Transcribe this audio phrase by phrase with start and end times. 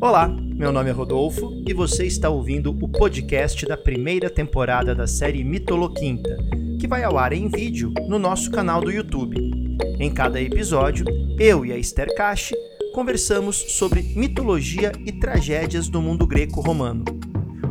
[0.00, 5.06] Olá, meu nome é Rodolfo e você está ouvindo o podcast da primeira temporada da
[5.06, 6.36] série Mitoloquinta,
[6.80, 9.36] que vai ao ar em vídeo no nosso canal do YouTube.
[9.98, 11.04] Em cada episódio,
[11.38, 12.54] eu e a Esther Cache
[12.94, 17.04] conversamos sobre mitologia e tragédias do mundo greco-romano.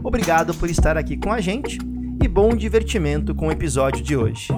[0.04, 1.80] Obrigado por estar aqui com a gente
[2.24, 4.50] e bom divertimento com o episódio de hoje.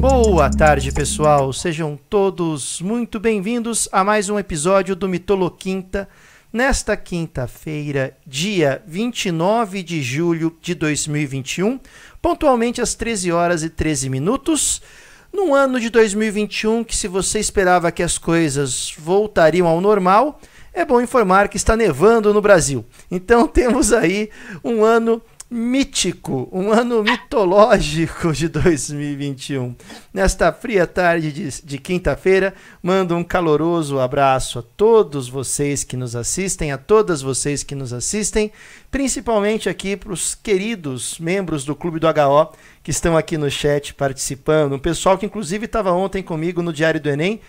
[0.00, 1.52] Boa tarde, pessoal.
[1.54, 6.06] Sejam todos muito bem-vindos a mais um episódio do Mitoloquinta.
[6.52, 11.80] Nesta quinta-feira, dia 29 de julho de 2021,
[12.20, 14.82] pontualmente às 13 horas e 13 minutos,
[15.32, 20.40] num ano de 2021 que se você esperava que as coisas voltariam ao normal,
[20.74, 22.84] é bom informar que está nevando no Brasil.
[23.10, 24.28] Então temos aí
[24.62, 29.76] um ano mítico, um ano mitológico de 2021.
[30.12, 32.52] Nesta fria tarde de, de quinta-feira,
[32.82, 37.92] mando um caloroso abraço a todos vocês que nos assistem, a todas vocês que nos
[37.92, 38.50] assistem,
[38.90, 42.52] principalmente aqui para os queridos membros do Clube do HO
[42.82, 47.00] que estão aqui no chat participando, um pessoal que inclusive estava ontem comigo no Diário
[47.00, 47.40] do Enem.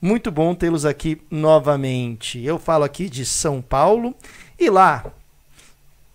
[0.00, 2.40] Muito bom tê-los aqui novamente.
[2.44, 4.14] Eu falo aqui de São Paulo
[4.58, 5.12] e lá,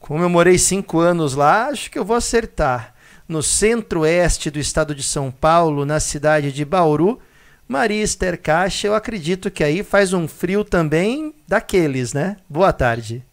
[0.04, 2.94] como eu morei cinco anos lá, acho que eu vou acertar.
[3.26, 7.22] No centro-oeste do estado de São Paulo, na cidade de Bauru,
[7.66, 12.36] Maria Esther Caixa, eu acredito que aí faz um frio também daqueles, né?
[12.50, 13.24] Boa tarde.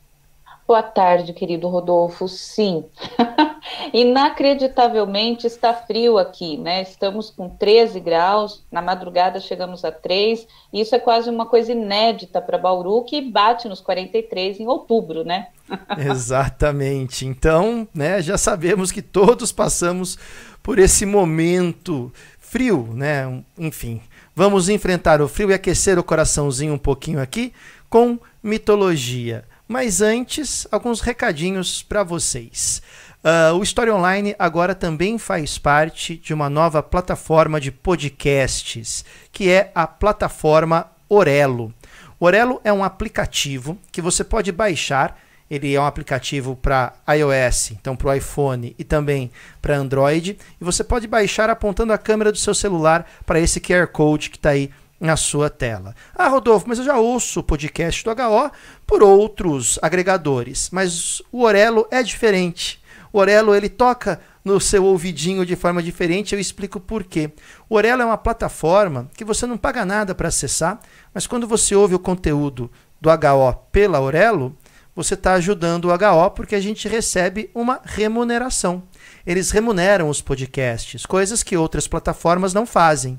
[0.64, 2.28] Boa tarde, querido Rodolfo.
[2.28, 2.84] Sim,
[3.92, 6.82] inacreditavelmente está frio aqui, né?
[6.82, 11.72] Estamos com 13 graus, na madrugada chegamos a 3, e isso é quase uma coisa
[11.72, 15.48] inédita para Bauru, que bate nos 43 em outubro, né?
[15.98, 17.26] Exatamente.
[17.26, 20.18] Então, né, já sabemos que todos passamos
[20.62, 23.42] por esse momento frio, né?
[23.58, 24.00] Enfim,
[24.34, 27.52] vamos enfrentar o frio e aquecer o coraçãozinho um pouquinho aqui
[27.88, 29.44] com mitologia.
[29.68, 32.82] Mas antes, alguns recadinhos para vocês.
[33.22, 39.50] Uh, o História Online agora também faz parte de uma nova plataforma de podcasts, que
[39.50, 41.72] é a plataforma Orelo.
[42.18, 45.18] Orelo é um aplicativo que você pode baixar.
[45.50, 50.38] Ele é um aplicativo para iOS, então para o iPhone e também para Android.
[50.60, 54.36] E você pode baixar apontando a câmera do seu celular para esse QR Code que
[54.36, 55.94] está aí na sua tela.
[56.14, 58.50] Ah, Rodolfo, mas eu já ouço o podcast do HO
[58.86, 62.80] por outros agregadores, mas o Orelo é diferente.
[63.12, 67.30] O Orelo ele toca no seu ouvidinho de forma diferente, eu explico por quê.
[67.68, 70.78] O Orelo é uma plataforma que você não paga nada para acessar,
[71.12, 74.56] mas quando você ouve o conteúdo do HO pela Orelo,
[74.94, 78.82] você está ajudando o HO porque a gente recebe uma remuneração.
[79.26, 83.18] Eles remuneram os podcasts, coisas que outras plataformas não fazem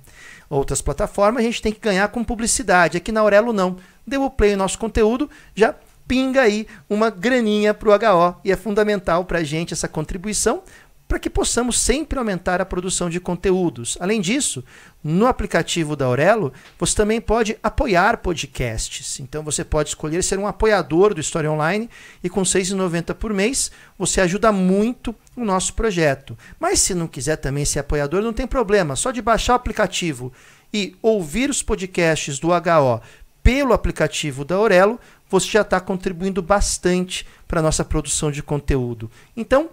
[0.52, 2.98] outras plataformas, a gente tem que ganhar com publicidade.
[2.98, 3.78] Aqui na Aurelo não.
[4.06, 5.74] Deu o play no nosso conteúdo, já
[6.08, 10.62] pinga aí uma graninha para o HO e é fundamental para a gente essa contribuição
[11.12, 13.98] para que possamos sempre aumentar a produção de conteúdos.
[14.00, 14.64] Além disso,
[15.04, 19.20] no aplicativo da Aurelo, você também pode apoiar podcasts.
[19.20, 21.90] Então você pode escolher ser um apoiador do História Online
[22.24, 26.38] e com R$ 6,90 por mês você ajuda muito o nosso projeto.
[26.58, 28.96] Mas se não quiser também ser apoiador, não tem problema.
[28.96, 30.32] Só de baixar o aplicativo
[30.74, 33.02] e ouvir os podcasts do HO
[33.44, 34.98] pelo aplicativo da Aurelo,
[35.30, 39.12] você já está contribuindo bastante para a nossa produção de conteúdo.
[39.36, 39.72] Então,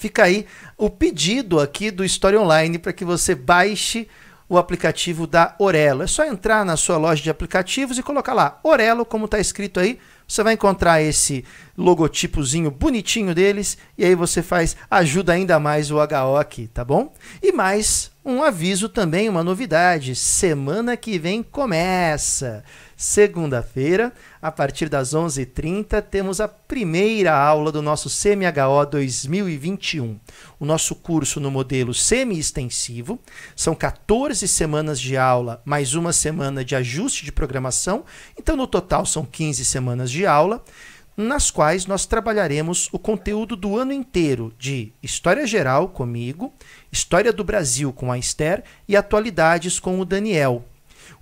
[0.00, 0.46] Fica aí
[0.78, 4.08] o pedido aqui do História Online para que você baixe
[4.48, 6.02] o aplicativo da Orelo.
[6.02, 9.78] É só entrar na sua loja de aplicativos e colocar lá Orelo, como está escrito
[9.78, 9.98] aí.
[10.26, 11.44] Você vai encontrar esse
[11.76, 17.12] logotipozinho bonitinho deles e aí você faz ajuda ainda mais o HO aqui, tá bom?
[17.42, 20.16] E mais um aviso também, uma novidade.
[20.16, 22.64] Semana que vem começa.
[23.00, 24.12] Segunda-feira,
[24.42, 30.20] a partir das 11h30, temos a primeira aula do nosso CMHO 2021.
[30.58, 33.18] O nosso curso no modelo semi-extensivo.
[33.56, 38.04] São 14 semanas de aula, mais uma semana de ajuste de programação.
[38.38, 40.62] Então, no total, são 15 semanas de aula
[41.16, 46.52] nas quais nós trabalharemos o conteúdo do ano inteiro de História Geral comigo,
[46.92, 50.66] História do Brasil com a Esther e Atualidades com o Daniel.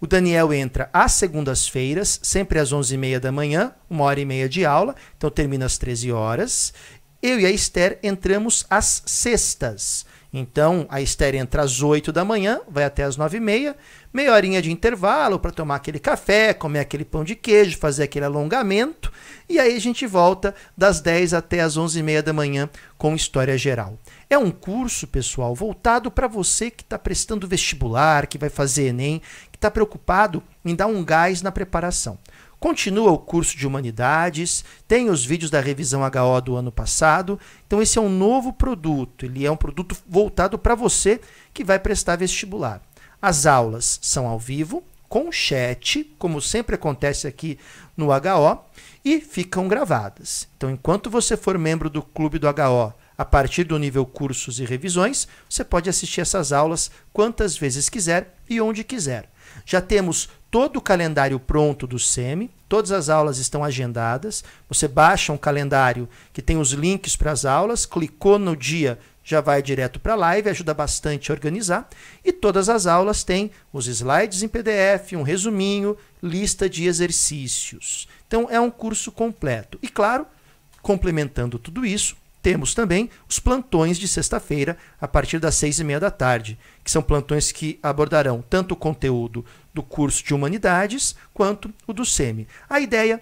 [0.01, 4.65] O Daniel entra às segundas-feiras, sempre às 11h30 da manhã, uma hora e meia de
[4.65, 6.73] aula, então termina às 13 horas.
[7.21, 10.07] Eu e a Esther entramos às sextas.
[10.33, 13.75] Então, a Esther entra às 8 da manhã, vai até às 9 e meia,
[14.13, 18.27] meia horinha de intervalo para tomar aquele café, comer aquele pão de queijo, fazer aquele
[18.27, 19.11] alongamento,
[19.49, 22.69] e aí a gente volta das 10 até as 11 e meia da manhã
[22.99, 23.99] com História Geral.
[24.29, 29.23] É um curso, pessoal, voltado para você que está prestando vestibular, que vai fazer Enem,
[29.59, 32.19] está preocupado em dar um gás na preparação.
[32.61, 37.39] Continua o curso de Humanidades, tem os vídeos da revisão HO do ano passado.
[37.67, 39.25] Então, esse é um novo produto.
[39.25, 41.21] Ele é um produto voltado para você
[41.55, 42.83] que vai prestar vestibular.
[43.23, 47.59] As aulas são ao vivo, com chat, como sempre acontece aqui
[47.97, 48.59] no HO,
[49.05, 50.49] e ficam gravadas.
[50.57, 54.65] Então, enquanto você for membro do Clube do HO, a partir do nível cursos e
[54.65, 59.29] revisões, você pode assistir essas aulas quantas vezes quiser e onde quiser.
[59.71, 64.43] Já temos todo o calendário pronto do SEMI, todas as aulas estão agendadas.
[64.67, 69.43] Você baixa um calendário que tem os links para as aulas, clicou no dia, já
[69.43, 71.87] vai direto para a live, ajuda bastante a organizar.
[72.25, 78.09] E todas as aulas têm os slides em PDF, um resuminho, lista de exercícios.
[78.27, 79.79] Então é um curso completo.
[79.83, 80.27] E claro,
[80.81, 82.17] complementando tudo isso,
[82.49, 86.91] temos também os plantões de sexta-feira, a partir das seis e meia da tarde, que
[86.91, 92.49] são plantões que abordarão tanto o conteúdo do curso de Humanidades quanto o do SEMI.
[92.67, 93.21] A ideia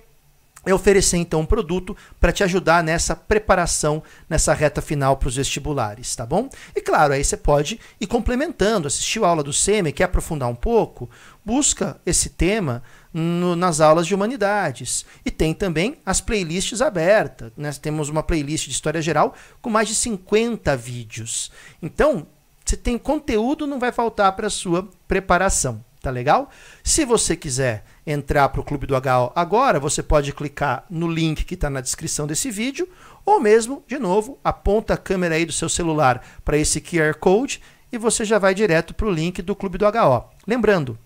[0.67, 5.37] é oferecer então um produto para te ajudar nessa preparação, nessa reta final para os
[5.37, 6.51] vestibulares, tá bom?
[6.75, 10.55] E claro, aí você pode ir complementando, assistiu a aula do SEMI, quer aprofundar um
[10.55, 11.09] pouco,
[11.45, 12.83] busca esse tema
[13.15, 15.07] no, nas aulas de humanidades.
[15.25, 17.53] E tem também as playlists abertas.
[17.57, 17.73] Né?
[17.81, 21.51] Temos uma playlist de história geral com mais de 50 vídeos.
[21.81, 22.27] Então,
[22.65, 25.85] você tem conteúdo, não vai faltar para a sua preparação.
[26.03, 26.51] Tá legal?
[26.85, 31.45] Se você quiser entrar para o Clube do HO agora, você pode clicar no link
[31.45, 32.89] que está na descrição desse vídeo,
[33.25, 37.61] ou mesmo, de novo, aponta a câmera aí do seu celular para esse QR Code
[37.91, 40.25] e você já vai direto para o link do Clube do HO.
[40.47, 40.97] Lembrando,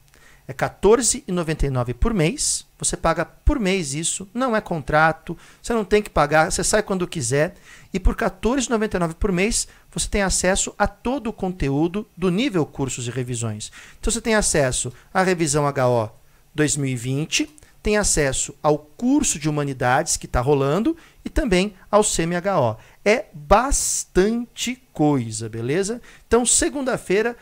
[0.47, 2.67] é R$14,99 por mês.
[2.77, 6.83] Você paga por mês isso, não é contrato, você não tem que pagar, você sai
[6.83, 7.55] quando quiser.
[7.95, 13.07] E por R$14,99 por mês, você tem acesso a todo o conteúdo do nível cursos
[13.07, 13.71] e revisões.
[14.01, 16.20] Então você tem acesso à revisão HO
[16.55, 17.49] 2020,
[17.83, 22.77] tem acesso ao curso de humanidades que está rolando e também ao CMHO.
[23.05, 26.01] É bastante coisa, beleza?
[26.27, 27.37] Então, segunda-feira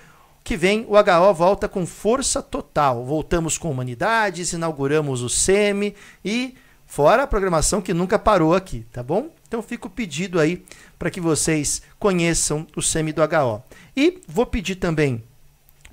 [0.49, 3.05] que vem o HO volta com força total.
[3.05, 5.95] Voltamos com humanidades, inauguramos o SEMI
[6.25, 6.55] e
[6.87, 9.29] fora a programação que nunca parou aqui, tá bom?
[9.47, 10.65] Então fica o pedido aí
[10.99, 13.63] para que vocês conheçam o SEMI do HO.
[13.95, 15.23] E vou pedir também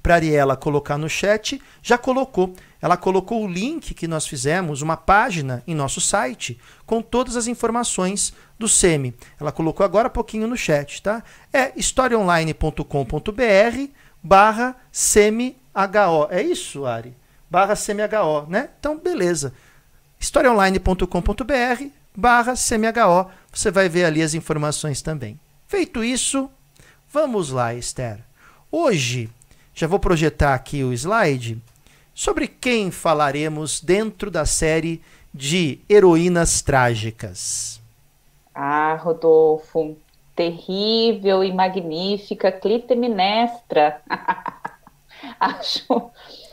[0.01, 2.53] para Ariela colocar no chat, já colocou.
[2.85, 7.47] Ela colocou o link que nós fizemos, uma página em nosso site com todas as
[7.47, 9.15] informações do SEMI.
[9.41, 11.23] Ela colocou agora há pouquinho no chat, tá?
[11.51, 13.91] É historiaonline.com.br
[14.21, 16.27] barra semi-HO.
[16.29, 17.17] É isso, Ari?
[17.49, 18.69] Barra semi-HO, né?
[18.79, 19.51] Então, beleza.
[20.19, 21.85] historiaonline.com.br
[22.15, 23.31] barra semi-HO.
[23.51, 25.39] Você vai ver ali as informações também.
[25.67, 26.51] Feito isso,
[27.11, 28.19] vamos lá, Esther.
[28.71, 29.27] Hoje,
[29.73, 31.59] já vou projetar aqui o slide
[32.15, 35.03] sobre quem falaremos dentro da série
[35.33, 37.81] de heroínas trágicas.
[38.53, 39.97] Ah, Rodolfo,
[40.33, 44.01] terrível e magnífica Clitemnestra.
[45.38, 46.09] Acho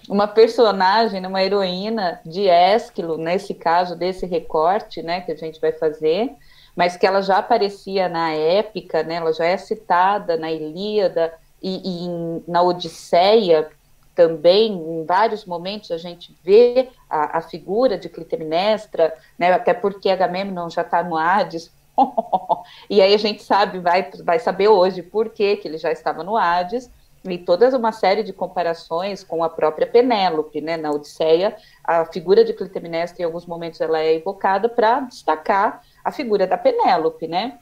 [0.08, 5.70] uma personagem, uma heroína de Ésquilo, nesse caso desse recorte, né, que a gente vai
[5.70, 6.32] fazer,
[6.74, 11.32] mas que ela já aparecia na épica, né, ela já é citada na Ilíada
[11.62, 13.70] e, e na Odisseia
[14.14, 20.10] também, em vários momentos a gente vê a, a figura de Clitemnestra, né, até porque
[20.10, 21.72] Agamemnon já está no Hades,
[22.88, 26.36] e aí a gente sabe, vai, vai saber hoje por que, ele já estava no
[26.36, 26.90] Hades,
[27.24, 30.76] e toda uma série de comparações com a própria Penélope, né?
[30.76, 36.10] Na Odisseia, a figura de Clitemnestra, em alguns momentos, ela é evocada para destacar a
[36.10, 37.58] figura da Penélope, né?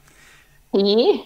[0.73, 1.25] E,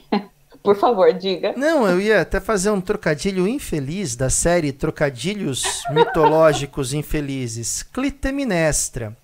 [0.65, 1.53] por favor, diga.
[1.55, 7.83] Não, eu ia até fazer um trocadilho infeliz da série Trocadilhos Mitológicos Infelizes.
[7.83, 9.15] Clitemnestra.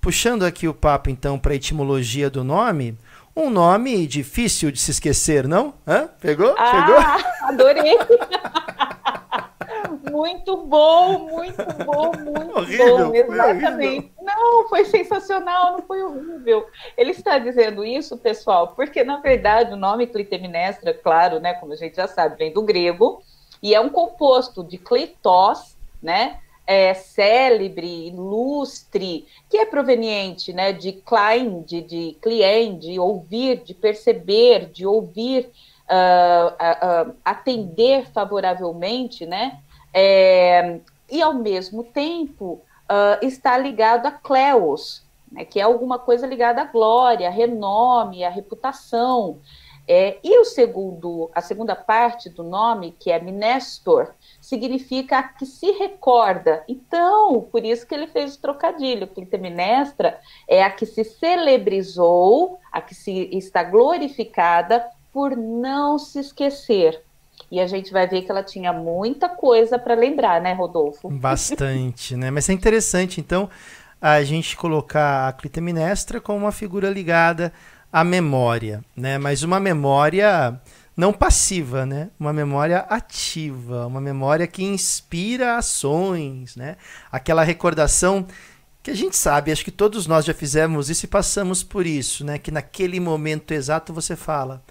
[0.00, 2.98] Puxando aqui o papo, então, para a etimologia do nome,
[3.36, 5.74] um nome difícil de se esquecer, não?
[5.86, 6.08] Hã?
[6.20, 6.54] Pegou?
[6.58, 7.48] Ah, Pegou?
[7.48, 7.96] Adorei!
[10.10, 14.12] muito bom, muito bom, muito horrível, bom, exatamente.
[14.20, 16.66] Não, foi sensacional, não foi horrível.
[16.96, 21.76] Ele está dizendo isso, pessoal, porque na verdade o nome Clitemnestra, claro, né, como a
[21.76, 23.22] gente já sabe, vem do grego
[23.62, 30.92] e é um composto de clitos, né, é, célebre, ilustre, que é proveniente né, de
[30.92, 35.50] Klein, de, de cliente, de ouvir, de perceber, de ouvir,
[35.92, 39.60] uh, uh, uh, atender favoravelmente, né?
[39.94, 40.80] É,
[41.10, 42.60] e ao mesmo tempo
[43.22, 49.38] está ligado a Cleos, né, que é alguma coisa ligada à glória, renome, à reputação.
[49.88, 55.72] É, e o segundo, a segunda parte do nome, que é Minestor, significa que se
[55.72, 56.62] recorda.
[56.68, 59.08] Então, por isso que ele fez o trocadilho.
[59.08, 67.02] Clitemnestra é a que se celebrizou, a que se está glorificada por não se esquecer.
[67.52, 71.10] E a gente vai ver que ela tinha muita coisa para lembrar, né, Rodolfo?
[71.10, 72.30] Bastante, né?
[72.30, 73.50] Mas é interessante, então,
[74.00, 77.52] a gente colocar a Clitemnestra como uma figura ligada
[77.92, 79.18] à memória, né?
[79.18, 80.58] Mas uma memória
[80.96, 82.08] não passiva, né?
[82.18, 86.78] Uma memória ativa, uma memória que inspira ações, né?
[87.12, 88.26] Aquela recordação
[88.82, 92.24] que a gente sabe, acho que todos nós já fizemos isso e passamos por isso,
[92.24, 92.38] né?
[92.38, 94.62] Que naquele momento exato você fala: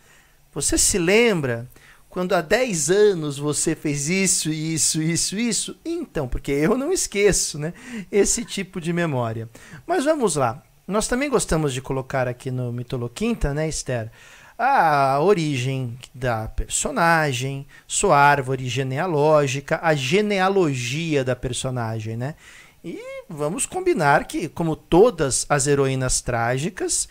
[0.51, 1.69] "Você se lembra
[2.11, 7.57] quando há 10 anos você fez isso, isso, isso, isso?" Então, porque eu não esqueço,
[7.57, 7.73] né?
[8.11, 9.49] Esse tipo de memória.
[9.87, 10.61] Mas vamos lá.
[10.87, 14.11] Nós também gostamos de colocar aqui no Mitoloquinta, né, Esther?
[14.57, 22.35] A origem da personagem, sua árvore genealógica, a genealogia da personagem, né?
[22.83, 22.99] E
[23.29, 27.07] vamos combinar que, como todas as heroínas trágicas,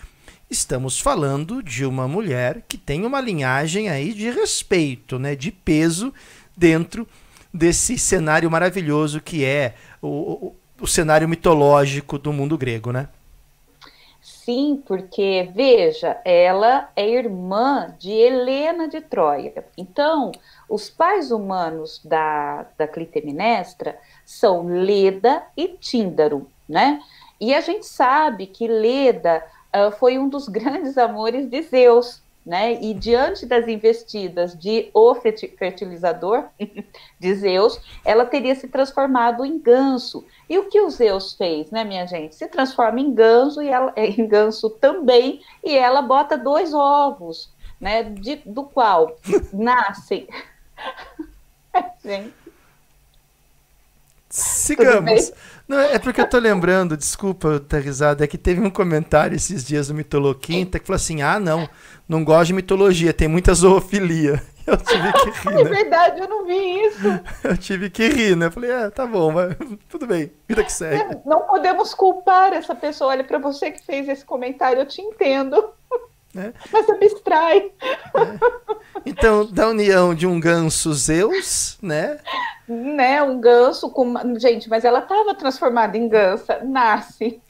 [0.50, 6.12] estamos falando de uma mulher que tem uma linhagem aí de respeito, né, de peso
[6.56, 7.06] dentro
[7.54, 13.08] desse cenário maravilhoso que é o, o, o cenário mitológico do mundo grego, né?
[14.20, 19.64] Sim, porque, veja, ela é irmã de Helena de Troia.
[19.76, 20.32] Então,
[20.68, 27.00] os pais humanos da, da Clitemnestra são Leda e Tíndaro, né?
[27.40, 29.42] E a gente sabe que Leda
[29.74, 32.80] uh, foi um dos grandes amores de Zeus, né?
[32.80, 36.44] E diante das investidas de o fertilizador
[37.18, 40.24] de Zeus, ela teria se transformado em ganso.
[40.48, 42.34] E o que o Zeus fez, né, minha gente?
[42.34, 47.50] Se transforma em ganso e ela em ganso também, e ela bota dois ovos,
[47.80, 48.02] né?
[48.02, 49.16] De, do qual
[49.52, 50.26] nascem.
[52.02, 52.34] gente.
[54.30, 55.32] Sigamos.
[55.70, 59.64] Não, é porque eu tô lembrando, desculpa ter risada, é que teve um comentário esses
[59.64, 61.68] dias no Mitoloquinta que falou assim: ah, não,
[62.08, 64.42] não gosto de mitologia, tem muita zoofilia.
[64.66, 65.60] Eu tive que rir.
[65.60, 65.70] É né?
[65.70, 67.20] verdade, eu não vi isso.
[67.42, 68.50] Eu tive que rir, né?
[68.50, 69.56] Falei, é, tá bom, mas
[69.88, 71.02] tudo bem, vida que segue.
[71.02, 73.10] É, não podemos culpar essa pessoa.
[73.10, 75.70] Olha, para você que fez esse comentário, eu te entendo.
[76.36, 76.52] É.
[76.72, 77.72] Mas abstrai.
[77.82, 78.70] É.
[79.04, 82.18] Então, da união de um ganso Zeus, né?
[82.68, 84.14] Né, um ganso com.
[84.38, 87.40] Gente, mas ela estava transformada em gansa, nasce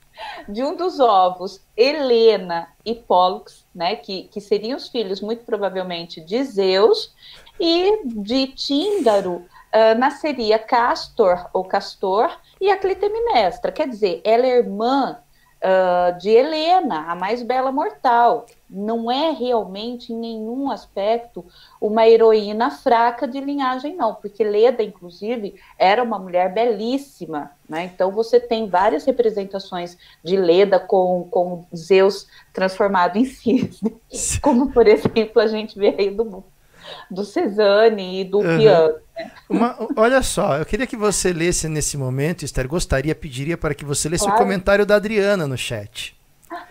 [0.48, 6.20] de um dos ovos, Helena e Pollux, né, que, que seriam os filhos, muito provavelmente,
[6.20, 7.14] de Zeus,
[7.58, 9.36] e de Tíndaro
[9.72, 13.72] uh, nasceria Castor ou Castor e a Clitemnestra.
[13.72, 15.18] Quer dizer, ela é irmã
[15.62, 18.46] uh, de Helena, a mais bela mortal.
[18.68, 21.44] Não é realmente, em nenhum aspecto,
[21.80, 27.50] uma heroína fraca de linhagem, não, porque Leda, inclusive, era uma mulher belíssima.
[27.68, 27.90] Né?
[27.92, 33.96] Então, você tem várias representações de Leda com, com Zeus transformado em cisne,
[34.40, 36.24] como, por exemplo, a gente vê aí do
[37.10, 38.58] do Cezanne e do uhum.
[38.58, 38.94] piano.
[39.16, 39.30] Né?
[39.48, 43.84] Uma, olha só, eu queria que você lesse nesse momento, Esther, gostaria, pediria para que
[43.84, 44.38] você lesse claro.
[44.38, 46.16] o comentário da Adriana no chat.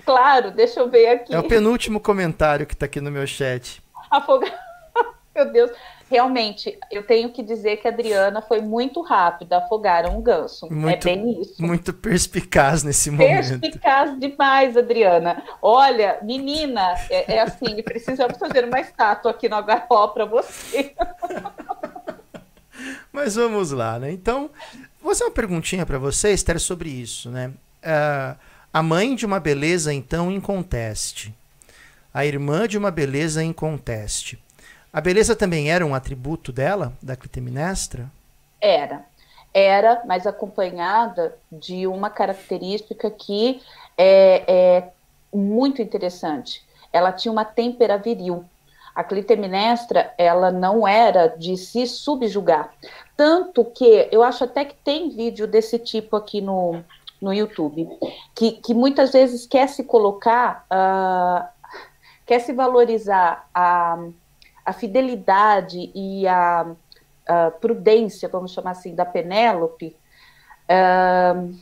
[0.05, 1.33] Claro, deixa eu ver aqui.
[1.33, 3.81] É o penúltimo comentário que está aqui no meu chat.
[4.09, 4.51] Afogar.
[5.35, 5.71] Meu Deus
[6.09, 10.65] realmente, eu tenho que dizer que a Adriana foi muito rápida, afogaram o ganso.
[10.65, 11.61] É muito, é bem isso.
[11.61, 13.59] Muito perspicaz nesse momento.
[13.59, 15.43] Perspicaz demais, Adriana.
[15.61, 20.95] Olha, menina, é, é assim, precisamos fazer uma estátua aqui no Agarró para você.
[23.13, 24.11] Mas vamos lá, né?
[24.11, 24.49] Então,
[25.01, 27.51] vou fazer uma perguntinha para você, Esther, sobre isso, né?
[27.83, 28.37] Uh,
[28.73, 31.33] a mãe de uma beleza, então, em conteste.
[32.13, 34.41] A irmã de uma beleza em conteste.
[34.91, 38.11] A beleza também era um atributo dela, da Clitemnestra?
[38.59, 39.05] Era.
[39.53, 43.61] Era, mas acompanhada de uma característica que
[43.97, 44.89] é, é
[45.33, 46.63] muito interessante.
[46.91, 48.43] Ela tinha uma têmpera viril.
[48.95, 52.73] A Clitemnestra, ela não era de se subjugar.
[53.15, 56.83] Tanto que eu acho até que tem vídeo desse tipo aqui no,
[57.21, 57.87] no YouTube,
[58.35, 61.47] que, que muitas vezes quer se colocar, uh,
[62.25, 63.99] quer se valorizar a
[64.69, 66.75] a fidelidade e a,
[67.27, 69.95] a prudência, vamos chamar assim, da Penélope,
[70.69, 71.55] uh,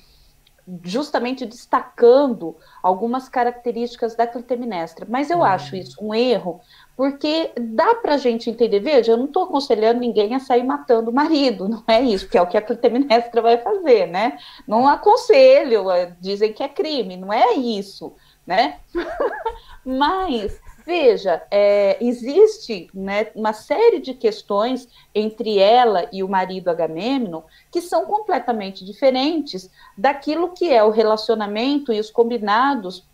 [0.83, 5.07] justamente destacando algumas características da clitemnestra.
[5.09, 5.45] Mas eu uhum.
[5.45, 6.59] acho isso um erro,
[6.97, 11.09] porque dá para a gente entender, veja, eu não estou aconselhando ninguém a sair matando
[11.09, 14.37] o marido, não é isso, que é o que a clitemnestra vai fazer, né?
[14.67, 15.85] Não aconselho,
[16.19, 18.13] dizem que é crime, não é isso,
[18.45, 18.79] né?
[19.85, 27.41] Mas Veja, é, existe né, uma série de questões entre ela e o marido Agamemnon
[27.69, 33.05] que são completamente diferentes daquilo que é o relacionamento e os combinados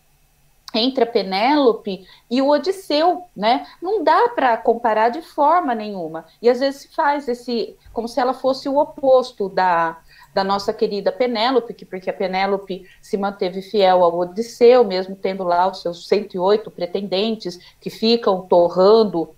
[0.71, 3.65] entre a Penélope e o Odisseu, né?
[3.81, 6.25] Não dá para comparar de forma nenhuma.
[6.43, 9.97] E às vezes se faz esse como se ela fosse o oposto da
[10.33, 15.43] da nossa querida Penélope, que porque a Penélope se manteve fiel ao Odisseu, mesmo tendo
[15.43, 19.29] lá os seus 108 pretendentes que ficam torrando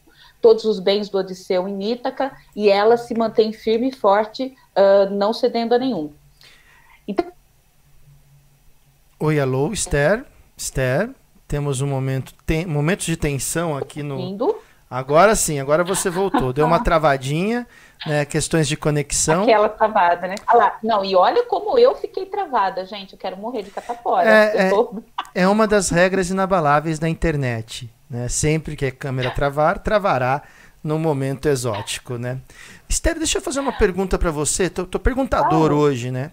[0.41, 5.09] todos os bens do Odisseu em Ítaca, e ela se mantém firme e forte, uh,
[5.11, 6.11] não cedendo a nenhum.
[7.07, 7.25] Então...
[9.19, 10.23] Oi, alô, Esther.
[10.55, 11.09] Esther,
[11.47, 14.19] temos um momento, tem, momentos de tensão aqui no.
[14.19, 14.55] Indo.
[14.95, 16.53] Agora sim, agora você voltou.
[16.53, 17.67] Deu uma travadinha
[18.05, 19.43] né, questões de conexão.
[19.43, 20.35] Aquela travada, né?
[20.47, 23.11] Ah lá, não, e olha como eu fiquei travada, gente.
[23.11, 24.29] Eu quero morrer de catapora.
[24.29, 25.03] É, é, tô...
[25.33, 27.91] é uma das regras inabaláveis da internet.
[28.09, 28.29] Né?
[28.29, 30.43] Sempre que a câmera travar, travará
[30.81, 32.39] no momento exótico, né?
[32.87, 34.69] Esther, deixa eu fazer uma pergunta para você.
[34.69, 36.31] Tô, tô perguntador ah, hoje, né?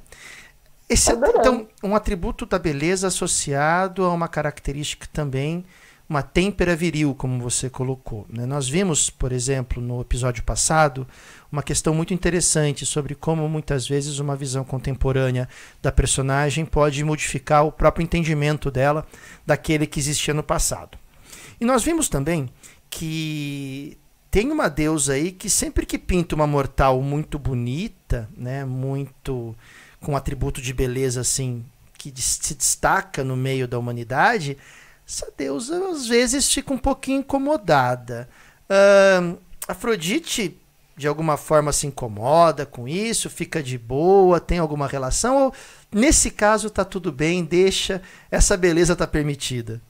[0.89, 5.65] Esse, então, um atributo da beleza associado a uma característica também
[6.09, 8.27] uma têmpera viril, como você colocou.
[8.29, 8.45] Né?
[8.45, 11.07] Nós vimos, por exemplo, no episódio passado,
[11.51, 15.49] uma questão muito interessante sobre como muitas vezes uma visão contemporânea
[15.81, 19.07] da personagem pode modificar o próprio entendimento dela
[19.47, 20.99] daquele que existia no passado.
[21.61, 22.49] E nós vimos também
[22.91, 23.97] que
[24.31, 29.55] tem uma deusa aí que sempre que pinta uma mortal muito bonita, né, muito
[30.01, 31.65] com atributo de beleza assim
[32.11, 34.59] que se destaca no meio da humanidade,
[35.07, 38.29] essa deusa às vezes fica um pouquinho incomodada.
[38.65, 40.59] Uh, Afrodite,
[40.97, 45.47] de alguma forma, se incomoda com isso, fica de boa, tem alguma relação?
[45.47, 45.55] Ou
[45.93, 49.81] nesse caso está tudo bem, deixa, essa beleza está permitida?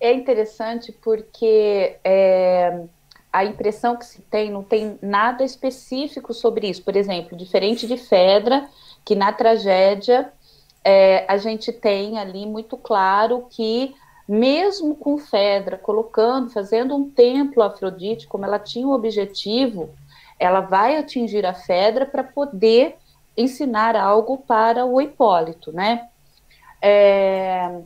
[0.00, 2.82] É interessante porque é,
[3.32, 6.82] a impressão que se tem não tem nada específico sobre isso.
[6.82, 8.68] Por exemplo, diferente de Fedra,
[9.04, 10.32] que na tragédia
[10.84, 13.94] é, a gente tem ali muito claro que,
[14.28, 19.90] mesmo com Fedra colocando, fazendo um templo a Afrodite, como ela tinha o objetivo,
[20.38, 22.96] ela vai atingir a Fedra para poder
[23.36, 26.08] ensinar algo para o Hipólito, né?
[26.80, 27.80] É,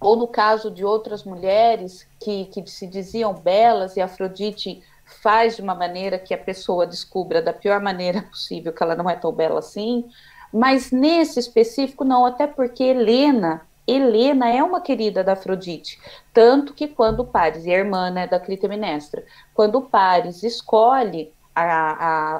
[0.00, 5.62] ou no caso de outras mulheres que, que se diziam belas e Afrodite faz de
[5.62, 9.32] uma maneira que a pessoa descubra da pior maneira possível que ela não é tão
[9.32, 10.08] bela assim,
[10.52, 15.98] mas nesse específico, não, até porque Helena, Helena é uma querida da Afrodite.
[16.32, 21.62] Tanto que quando Paris, e a irmã né, da Clitemnestra, quando Paris escolhe a,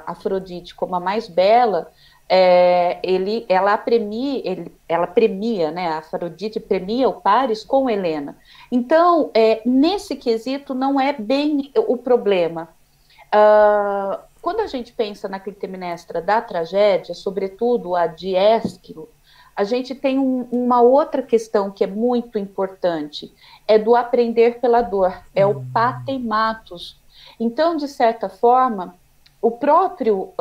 [0.07, 1.91] a Afrodite como a mais bela,
[2.33, 8.37] é, ele, ela premia, ele, ela premia, né, a Afrodite premia o Paris com Helena.
[8.71, 12.69] Então, é, nesse quesito não é bem o problema.
[13.33, 19.07] Uh, quando a gente pensa na Clitemnestra da tragédia, sobretudo a de Ésquilo,
[19.55, 23.31] a gente tem um, uma outra questão que é muito importante,
[23.67, 26.99] é do aprender pela dor, é o patematos.
[27.39, 28.95] Então, de certa forma,
[29.41, 30.33] o próprio,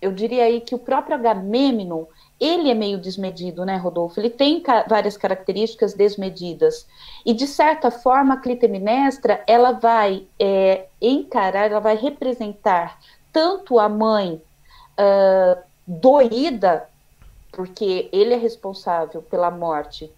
[0.00, 2.04] eu diria aí que o próprio Agamemnon,
[2.42, 4.18] ele é meio desmedido, né, Rodolfo?
[4.18, 6.86] Ele tem ca várias características desmedidas.
[7.24, 12.98] E, de certa forma, a Clitemnestra, ela vai é, encarar, ela vai representar
[13.32, 14.42] tanto a mãe
[14.98, 16.88] uh, doída,
[17.52, 20.10] porque ele é responsável pela morte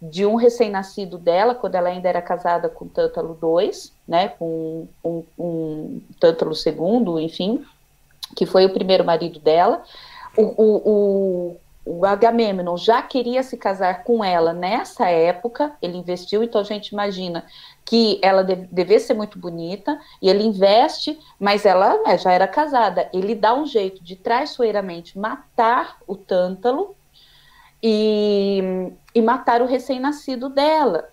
[0.00, 3.70] de um recém-nascido dela, quando ela ainda era casada com Tântalo II,
[4.06, 7.64] né, com um, um Tântalo II, enfim,
[8.36, 9.82] que foi o primeiro marido dela.
[10.36, 11.56] O, o, o
[12.04, 17.44] Agamemnon já queria se casar com ela nessa época, ele investiu, então a gente imagina
[17.84, 22.46] que ela deve, devia ser muito bonita, e ele investe, mas ela né, já era
[22.46, 23.10] casada.
[23.12, 26.94] Ele dá um jeito de traiçoeiramente matar o Tântalo
[27.82, 31.08] e, e matar o recém-nascido dela.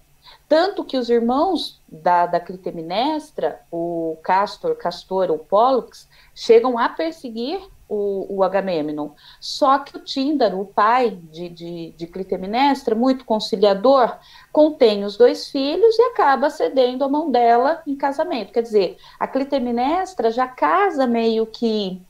[0.48, 7.60] Tanto que os irmãos da, da Clitemnestra, o Castor, Castor ou Pollux, chegam a perseguir
[7.90, 9.10] o, o Agamemnon.
[9.42, 14.16] Só que o Tíndaro, o pai de, de, de Clitemnestra, muito conciliador,
[14.54, 18.54] contém os dois filhos e acaba cedendo a mão dela em casamento.
[18.54, 22.02] Quer dizer, a Clitemnestra já casa meio que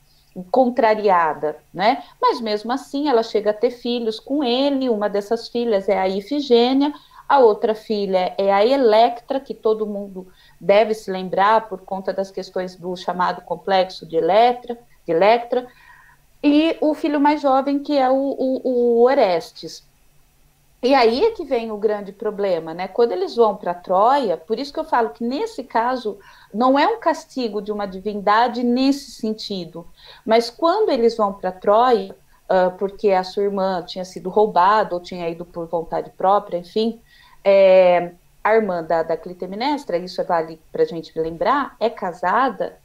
[0.50, 2.04] contrariada, né?
[2.20, 6.08] Mas mesmo assim ela chega a ter filhos com ele, uma dessas filhas é a
[6.08, 6.92] Ifigênia,
[7.28, 10.28] a outra filha é a Electra, que todo mundo
[10.60, 14.78] deve se lembrar por conta das questões do chamado complexo de Electra,
[15.10, 15.66] Electra
[16.42, 19.84] e o filho mais jovem, que é o, o, o Orestes.
[20.82, 22.88] E aí é que vem o grande problema, né?
[22.88, 26.18] Quando eles vão para Troia, por isso que eu falo que nesse caso
[26.54, 29.86] não é um castigo de uma divindade nesse sentido,
[30.24, 32.16] mas quando eles vão para Troia,
[32.48, 36.98] uh, porque a sua irmã tinha sido roubada ou tinha ido por vontade própria, enfim,
[37.44, 42.78] é, a irmã da, da Clitemnestra, isso vale para a gente lembrar, é casada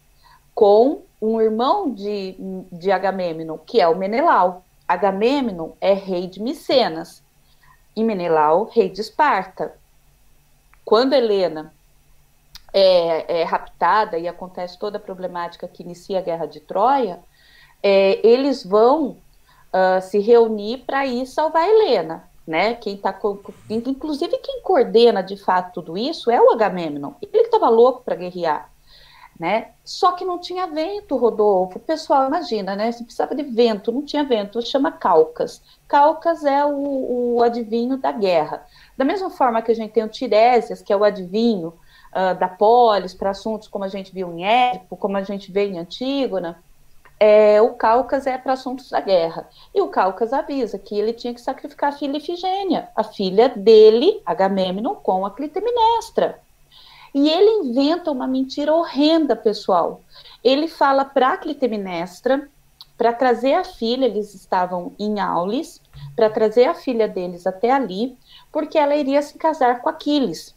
[0.56, 2.36] com um irmão de,
[2.72, 4.64] de Agamemnon, que é o Menelau.
[4.88, 7.22] Agamemnon é rei de Micenas
[7.96, 9.76] e Menelau, rei de Esparta.
[10.86, 11.74] Quando Helena
[12.72, 17.20] é, é, raptada e acontece toda a problemática que inicia a guerra de Troia,
[17.84, 22.76] é, eles vão uh, se reunir para ir salvar Helena, né?
[22.76, 23.18] Quem tá,
[23.70, 27.14] inclusive quem coordena de fato tudo isso é o Agamemnon.
[27.22, 28.70] Ele estava louco para guerrear
[29.40, 29.72] né?
[29.84, 31.80] Só que não tinha vento, Rodolfo.
[31.80, 32.92] Pessoal imagina, né?
[32.92, 35.62] Se precisava de vento, não tinha vento, chama Calcas.
[35.88, 38.66] Calcas é o, o adivinho da guerra.
[38.98, 41.74] Da mesma forma que a gente tem o Tiresias, que é o adivinho
[42.14, 45.68] uh, da polis, para assuntos como a gente viu em Édipo, como a gente vê
[45.68, 46.64] em Antígona,
[47.20, 49.50] é, o Calcas é para assuntos da guerra.
[49.74, 54.22] E o Calcas avisa que ele tinha que sacrificar a filha Ifigênia, a filha dele,
[54.26, 56.40] Agamemnon, com a Clitemnestra.
[57.16, 60.02] E ele inventa uma mentira horrenda, pessoal.
[60.44, 62.50] Ele fala para Clitemnestra
[62.98, 65.82] para trazer a filha, eles estavam em Aulis,
[66.14, 68.18] para trazer a filha deles até ali,
[68.52, 70.54] porque ela iria se casar com Aquiles.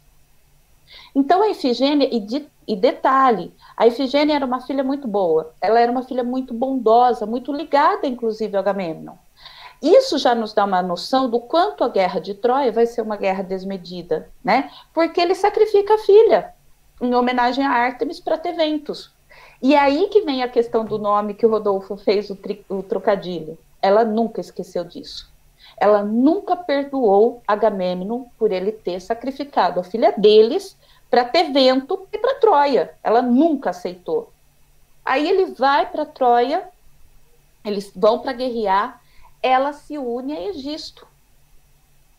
[1.15, 5.79] Então a Ifigênia, e, de, e detalhe, a Ifigênia era uma filha muito boa, ela
[5.79, 9.15] era uma filha muito bondosa, muito ligada, inclusive, ao Agamemnon.
[9.81, 13.15] Isso já nos dá uma noção do quanto a guerra de Troia vai ser uma
[13.15, 14.69] guerra desmedida, né?
[14.93, 16.53] Porque ele sacrifica a filha
[17.01, 19.11] em homenagem a Artemis para ter ventos.
[19.61, 22.37] E é aí que vem a questão do nome que o Rodolfo fez o,
[22.69, 23.57] o trocadilho.
[23.81, 25.29] Ela nunca esqueceu disso.
[25.77, 30.77] Ela nunca perdoou Agamemnon por ele ter sacrificado a filha deles
[31.09, 32.91] para ter vento e para Troia.
[33.01, 34.31] Ela nunca aceitou.
[35.05, 36.67] Aí ele vai para Troia,
[37.63, 39.01] eles vão para guerrear,
[39.41, 41.07] ela se une a Egisto,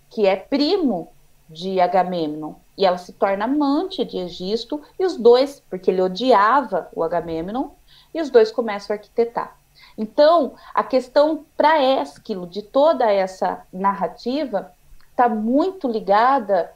[0.09, 1.09] que é primo
[1.48, 2.54] de Agamemnon.
[2.76, 7.70] E ela se torna amante de Egisto, e os dois, porque ele odiava o Agamemnon,
[8.14, 9.56] e os dois começam a arquitetar.
[9.98, 14.72] Então, a questão para Ésquilo de toda essa narrativa
[15.11, 16.72] está muito ligada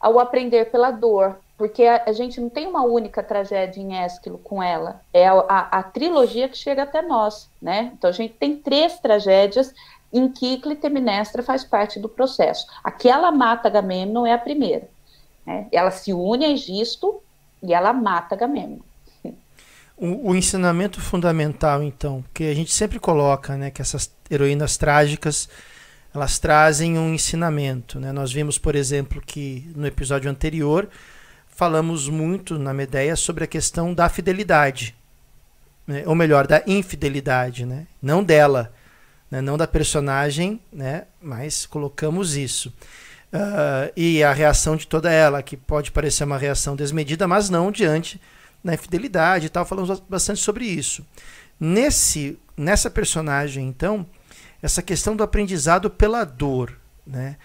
[0.00, 4.38] ao aprender pela dor, porque a, a, gente não tem uma única tragédia em Ésquilo
[4.38, 7.92] com ela, é a, a, a, trilogia que chega até nós, né?
[7.94, 9.72] Então a gente tem três tragédias
[10.12, 12.66] em que Clitemnestra faz parte do processo.
[12.84, 14.88] Aquela mata Agamemnon é a primeira.
[15.44, 15.66] Né?
[15.72, 17.20] Ela se une a Egisto
[17.62, 18.78] e ela mata Agamemnon.
[19.96, 25.48] O, o, ensinamento fundamental, então, que a gente sempre coloca, né, que essas heroínas trágicas
[26.14, 27.98] elas trazem um ensinamento.
[27.98, 28.12] Né?
[28.12, 30.88] Nós vimos, por exemplo, que no episódio anterior
[31.56, 34.94] falamos muito na Medeia sobre a questão da fidelidade,
[35.86, 36.02] né?
[36.04, 37.86] ou melhor, da infidelidade, né?
[38.00, 38.74] não dela,
[39.30, 39.40] né?
[39.40, 41.04] não da personagem, né?
[41.20, 42.68] mas colocamos isso.
[43.32, 47.72] Uh, e a reação de toda ela, que pode parecer uma reação desmedida, mas não
[47.72, 48.20] diante
[48.62, 51.06] da infidelidade e tal, falamos bastante sobre isso.
[51.58, 54.06] Nesse, nessa personagem, então,
[54.62, 57.36] essa questão do aprendizado pela dor, né?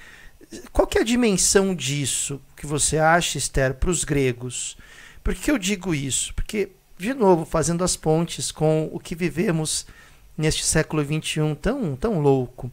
[0.71, 4.77] Qual que é a dimensão disso que você acha, Esther, para os gregos?
[5.23, 6.33] Por que eu digo isso?
[6.33, 9.85] Porque, de novo, fazendo as pontes com o que vivemos
[10.37, 12.71] neste século XXI tão, tão louco.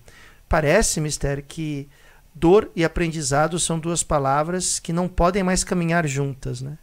[0.48, 1.88] Parece-me, Esther, que
[2.34, 6.60] dor e aprendizado são duas palavras que não podem mais caminhar juntas.
[6.60, 6.78] Né?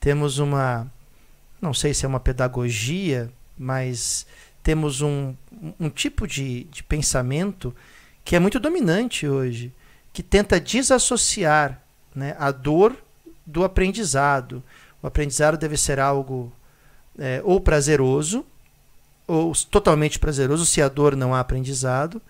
[0.00, 0.90] Temos uma,
[1.60, 4.26] não sei se é uma pedagogia, mas
[4.62, 5.34] temos um,
[5.78, 7.74] um tipo de, de pensamento
[8.24, 9.72] que é muito dominante hoje,
[10.14, 11.82] que tenta desassociar
[12.14, 12.96] né, a dor
[13.44, 14.62] do aprendizado.
[15.02, 16.52] O aprendizado deve ser algo
[17.18, 18.46] é, ou prazeroso,
[19.26, 22.22] ou totalmente prazeroso, se a dor não há aprendizado.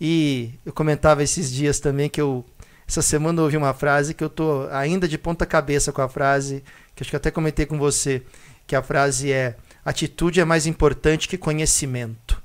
[0.00, 2.44] E eu comentava esses dias também que eu
[2.88, 6.62] essa semana ouvi uma frase que eu tô ainda de ponta cabeça com a frase,
[6.94, 8.22] que acho que até comentei com você,
[8.64, 12.40] que a frase é: atitude é mais importante que conhecimento.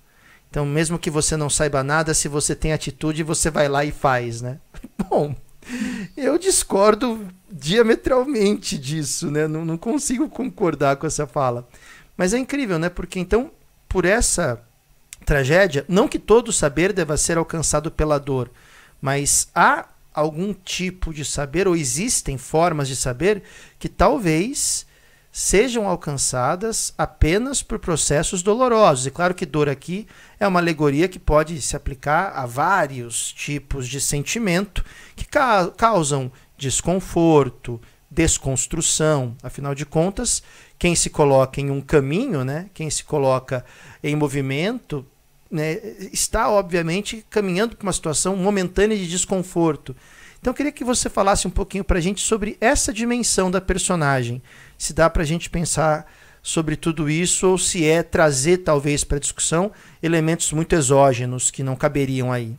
[0.50, 3.92] Então, mesmo que você não saiba nada, se você tem atitude, você vai lá e
[3.92, 4.58] faz, né?
[5.10, 5.36] Bom,
[6.16, 9.48] eu discordo diametralmente disso, né?
[9.48, 11.68] Não, não consigo concordar com essa fala.
[12.16, 12.90] Mas é incrível, né?
[12.90, 13.52] Porque então
[13.88, 14.62] por essa
[15.26, 18.50] tragédia, não que todo saber deva ser alcançado pela dor,
[19.02, 23.44] mas há algum tipo de saber, ou existem formas de saber,
[23.78, 24.86] que talvez
[25.32, 29.06] sejam alcançadas apenas por processos dolorosos.
[29.06, 30.06] E claro que dor aqui
[30.40, 34.84] é uma alegoria que pode se aplicar a vários tipos de sentimento
[35.16, 39.36] que ca causam desconforto, desconstrução.
[39.42, 40.44] Afinal de contas,
[40.78, 43.64] quem se coloca em um caminho, né, quem se coloca
[44.04, 45.06] em movimento,
[45.50, 45.80] né,
[46.12, 49.96] está obviamente caminhando para uma situação momentânea de desconforto.
[50.40, 53.62] Então eu queria que você falasse um pouquinho para a gente sobre essa dimensão da
[53.62, 54.42] personagem.
[54.82, 59.18] Se dá para a gente pensar sobre tudo isso ou se é trazer talvez para
[59.18, 62.58] a discussão elementos muito exógenos que não caberiam aí.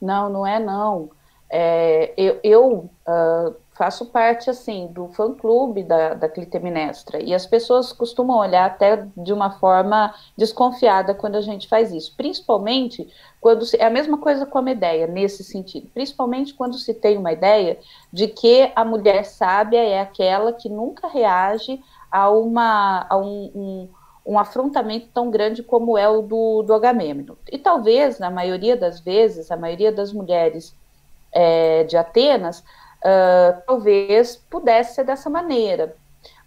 [0.00, 1.10] Não, não é não.
[1.48, 7.20] É, eu, eu uh, faço parte assim do fã clube da, da Clitemnestra.
[7.20, 12.14] E as pessoas costumam olhar até de uma forma desconfiada quando a gente faz isso,
[12.16, 16.94] principalmente quando se, é a mesma coisa com a Medeia nesse sentido, principalmente quando se
[16.94, 17.76] tem uma ideia
[18.12, 23.88] de que a mulher sábia é aquela que nunca reage a uma a um, um,
[24.24, 27.34] um afrontamento tão grande como é o do, do Agamemnon.
[27.50, 30.72] E talvez, na maioria das vezes, a maioria das mulheres
[31.32, 32.62] é, de Atenas
[33.02, 35.96] uh, talvez pudesse ser dessa maneira.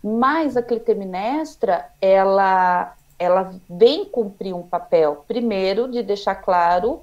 [0.03, 7.01] Mas a Clitemnestra, ela, ela vem cumprir um papel, primeiro, de deixar claro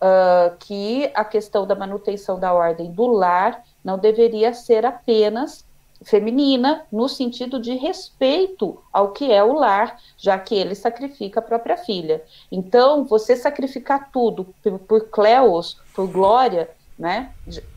[0.00, 5.64] uh, que a questão da manutenção da ordem do lar não deveria ser apenas
[6.02, 11.42] feminina, no sentido de respeito ao que é o lar, já que ele sacrifica a
[11.42, 12.22] própria filha.
[12.52, 17.30] Então, você sacrificar tudo por, por Cleos, por Glória, né?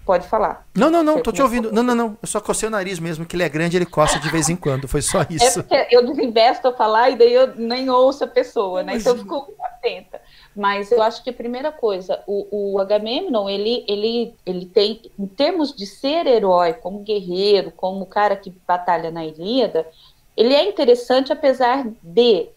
[0.06, 0.66] Pode falar.
[0.76, 1.72] Não, não, não, Você tô te ouvindo.
[1.72, 2.18] Não, não, não.
[2.22, 4.56] Eu só cocei o nariz mesmo, que ele é grande, ele coça de vez em
[4.56, 4.88] quando.
[4.88, 5.60] Foi só é isso.
[5.60, 8.96] É porque eu desinvesto a falar e daí eu nem ouço a pessoa, né?
[8.96, 10.22] Então eu fico atenta.
[10.56, 15.28] Mas eu acho que a primeira coisa, o, o Agamemnon, ele, ele, ele tem, em
[15.28, 19.88] termos de ser herói, como guerreiro, como cara que batalha na Ilíada,
[20.36, 22.50] ele é interessante apesar de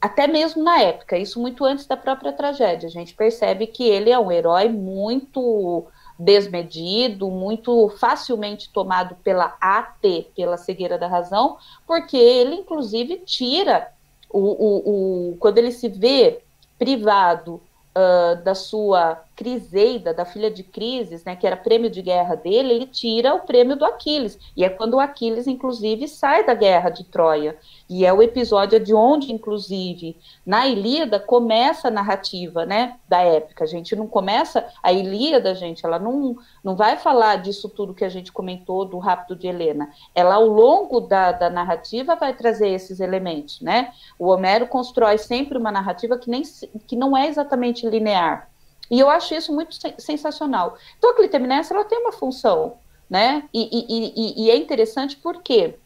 [0.00, 4.10] até mesmo na época, isso muito antes da própria tragédia, a gente percebe que ele
[4.10, 5.86] é um herói muito
[6.20, 11.56] desmedido, muito facilmente tomado pela AT, pela cegueira da razão,
[11.86, 13.90] porque ele, inclusive, tira
[14.28, 16.40] o, o, o quando ele se vê
[16.78, 22.34] privado uh, da sua Criseida, da filha de Crises, né, que era prêmio de guerra
[22.34, 24.38] dele, ele tira o prêmio do Aquiles.
[24.54, 27.56] E é quando o Aquiles, inclusive, sai da guerra de Troia.
[27.88, 33.64] E é o episódio de onde, inclusive, na Ilíada começa a narrativa, né, da época.
[33.64, 38.04] A gente não começa a Ilíada, gente, ela não, não vai falar disso tudo que
[38.04, 39.88] a gente comentou do rapto de Helena.
[40.14, 43.90] Ela, ao longo da, da narrativa, vai trazer esses elementos, né?
[44.18, 46.42] O Homero constrói sempre uma narrativa que, nem,
[46.86, 48.50] que não é exatamente linear.
[48.90, 50.76] E eu acho isso muito sensacional.
[50.98, 52.74] Então, a clitemnestra, ela tem uma função,
[53.08, 53.48] né?
[53.54, 55.76] E, e, e, e é interessante porque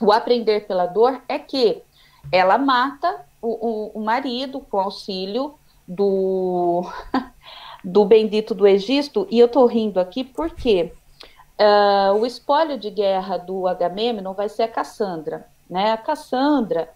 [0.00, 1.82] o aprender pela dor é que
[2.30, 5.54] ela mata o, o, o marido com auxílio
[5.86, 6.84] do,
[7.84, 10.92] do bendito do Egito, e eu tô rindo aqui porque
[11.58, 15.92] uh, o espólio de guerra do Agamemnon vai ser a Cassandra, né?
[15.92, 16.88] A Cassandra,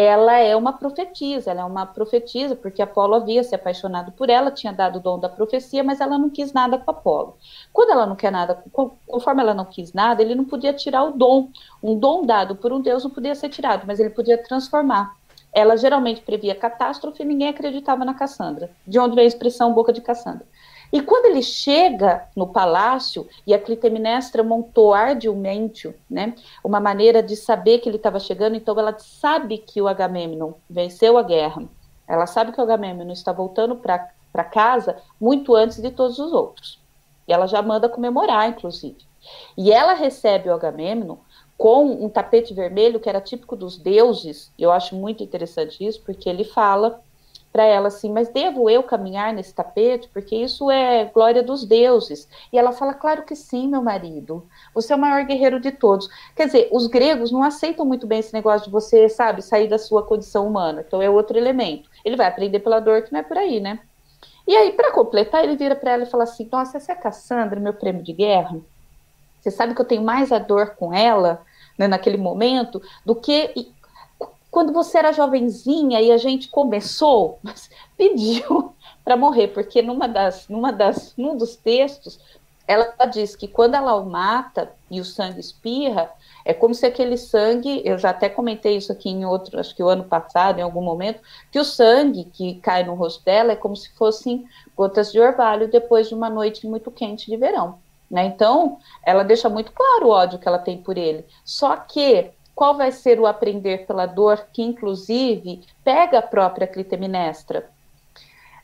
[0.00, 4.50] ela é uma profetisa, ela é uma profetisa, porque Apolo havia se apaixonado por ela,
[4.50, 7.36] tinha dado o dom da profecia, mas ela não quis nada com Apolo.
[7.72, 8.64] Quando ela não quer nada,
[9.06, 11.48] conforme ela não quis nada, ele não podia tirar o dom.
[11.82, 15.14] Um dom dado por um deus não podia ser tirado, mas ele podia transformar.
[15.52, 18.70] Ela geralmente previa catástrofe e ninguém acreditava na Cassandra.
[18.86, 20.46] De onde vem a expressão boca de Cassandra?
[20.92, 27.36] E quando ele chega no palácio, e a Clitemnestra montou ardilmente né, uma maneira de
[27.36, 31.62] saber que ele estava chegando, então ela sabe que o Agamemnon venceu a guerra,
[32.08, 36.80] ela sabe que o Agamemnon está voltando para casa muito antes de todos os outros.
[37.28, 38.98] E ela já manda comemorar, inclusive.
[39.56, 41.18] E ela recebe o Agamemnon
[41.56, 44.50] com um tapete vermelho que era típico dos deuses.
[44.58, 47.00] Eu acho muito interessante isso, porque ele fala
[47.52, 50.08] para ela assim, mas devo eu caminhar nesse tapete?
[50.12, 52.28] Porque isso é glória dos deuses.
[52.52, 54.46] E ela fala, claro que sim, meu marido.
[54.74, 56.08] Você é o maior guerreiro de todos.
[56.36, 59.78] Quer dizer, os gregos não aceitam muito bem esse negócio de você, sabe, sair da
[59.78, 60.84] sua condição humana.
[60.86, 61.88] Então é outro elemento.
[62.04, 63.80] Ele vai aprender pela dor que não é por aí, né?
[64.46, 66.98] E aí, para completar, ele vira para ela e fala assim: Nossa, essa é a
[66.98, 68.58] Cassandra, meu prêmio de guerra.
[69.40, 71.42] Você sabe que eu tenho mais a dor com ela,
[71.78, 73.72] né, naquele momento, do que
[74.50, 77.38] quando você era jovenzinha e a gente começou,
[77.96, 82.18] pediu para morrer, porque numa das, numa das, num dos textos,
[82.66, 86.08] ela diz que quando ela o mata e o sangue espirra,
[86.44, 89.82] É como se aquele sangue, eu já até comentei isso aqui em outro, acho que
[89.82, 93.56] o ano passado, em algum momento, que o sangue que cai no rosto dela é
[93.56, 97.78] como se fossem gotas de orvalho depois de uma noite muito quente de verão.
[98.10, 98.24] Né?
[98.24, 101.26] Então, ela deixa muito claro o ódio que ela tem por ele.
[101.44, 107.66] Só que qual vai ser o aprender pela dor, que inclusive pega a própria Clitemnestra.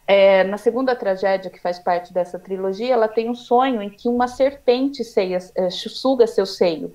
[0.06, 4.06] É, na segunda tragédia, que faz parte dessa trilogia, ela tem um sonho em que
[4.06, 6.94] uma serpente ceia, é, suga seu seio.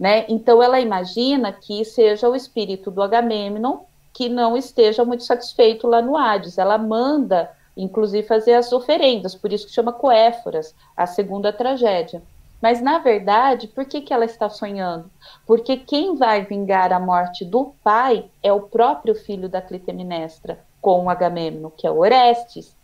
[0.00, 0.24] Né?
[0.26, 6.00] Então ela imagina que seja o espírito do Agamemnon que não esteja muito satisfeito lá
[6.00, 6.56] no Hades.
[6.56, 12.22] Ela manda, inclusive, fazer as oferendas, por isso que chama Coéforas, a segunda tragédia.
[12.64, 15.10] Mas, na verdade, por que, que ela está sonhando?
[15.46, 21.04] Porque quem vai vingar a morte do pai é o próprio filho da Clitemnestra, com
[21.04, 22.74] o Agamemnon, que é Orestes.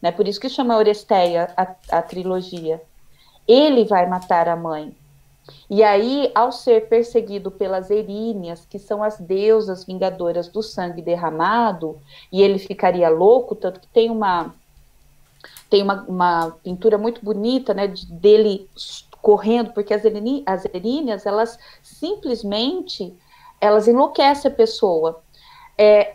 [0.00, 0.10] Né?
[0.10, 2.82] Por isso que chama Oresteia a, a trilogia.
[3.46, 4.96] Ele vai matar a mãe.
[5.68, 12.00] E aí, ao ser perseguido pelas Eríneas, que são as deusas vingadoras do sangue derramado,
[12.32, 14.54] e ele ficaria louco, tanto que tem uma
[15.68, 18.68] tem uma, uma pintura muito bonita, né, de, dele
[19.26, 20.02] correndo, porque as,
[20.46, 23.12] as eríneas, elas simplesmente,
[23.60, 25.20] elas enlouquecem a pessoa.
[25.76, 26.14] É,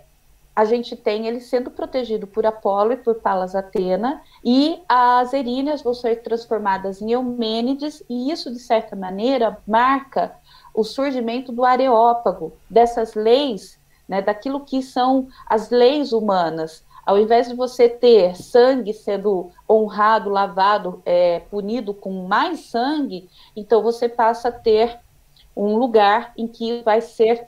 [0.56, 5.82] a gente tem ele sendo protegido por Apolo e por Palas Atena, e as eríneas
[5.82, 10.34] vão ser transformadas em Eumênides, e isso, de certa maneira, marca
[10.74, 17.48] o surgimento do Areópago, dessas leis, né, daquilo que são as leis humanas, ao invés
[17.48, 24.50] de você ter sangue sendo honrado, lavado, é, punido com mais sangue, então você passa
[24.50, 25.00] a ter
[25.56, 27.48] um lugar em que vai ser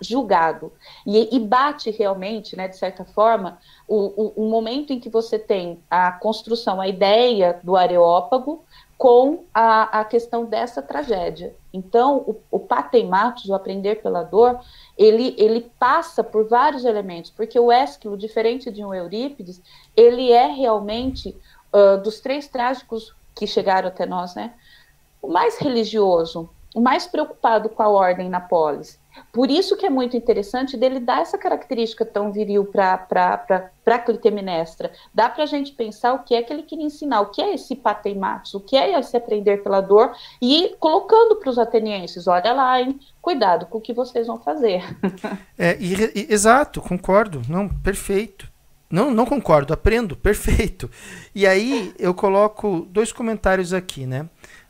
[0.00, 0.72] julgado.
[1.06, 5.38] E, e bate realmente, né, de certa forma, o, o, o, momento em que você
[5.38, 8.64] tem a construção, a ideia do Areópago
[8.96, 11.54] com a, a questão dessa tragédia.
[11.78, 14.60] Então, o, o Pateimatos, o Aprender pela Dor,
[14.96, 19.60] ele, ele passa por vários elementos, porque o Ésquilo, diferente de um Eurípides,
[19.96, 21.36] ele é realmente,
[21.72, 24.54] uh, dos três trágicos que chegaram até nós, né,
[25.22, 29.00] o mais religioso, o mais preocupado com a ordem na polis.
[29.32, 34.92] Por isso que é muito interessante dele dar essa característica tão viril para Clitemnestra.
[35.12, 37.52] Dá para a gente pensar o que é que ele queria ensinar, o que é
[37.52, 42.52] esse pateimatos, o que é esse aprender pela dor, e colocando para os atenienses, olha
[42.52, 44.84] lá, hein, cuidado com o que vocês vão fazer.
[45.60, 48.48] É, e, e, exato, concordo, não, perfeito.
[48.88, 50.88] Não, não concordo, aprendo, perfeito.
[51.34, 54.28] E aí eu coloco dois comentários aqui, né?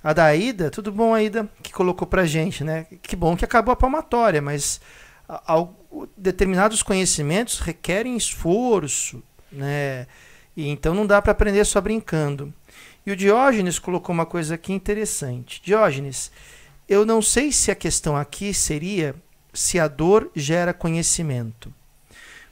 [0.08, 2.86] A da Aida, tudo bom, Aida, que colocou pra gente, né?
[3.02, 4.80] Que bom que acabou a palmatória, mas
[5.28, 5.78] ao,
[6.16, 10.06] determinados conhecimentos requerem esforço, né?
[10.56, 12.54] E então não dá para aprender só brincando.
[13.04, 15.60] E o Diógenes colocou uma coisa aqui interessante.
[15.62, 16.32] Diógenes,
[16.88, 19.14] eu não sei se a questão aqui seria
[19.52, 21.70] se a dor gera conhecimento.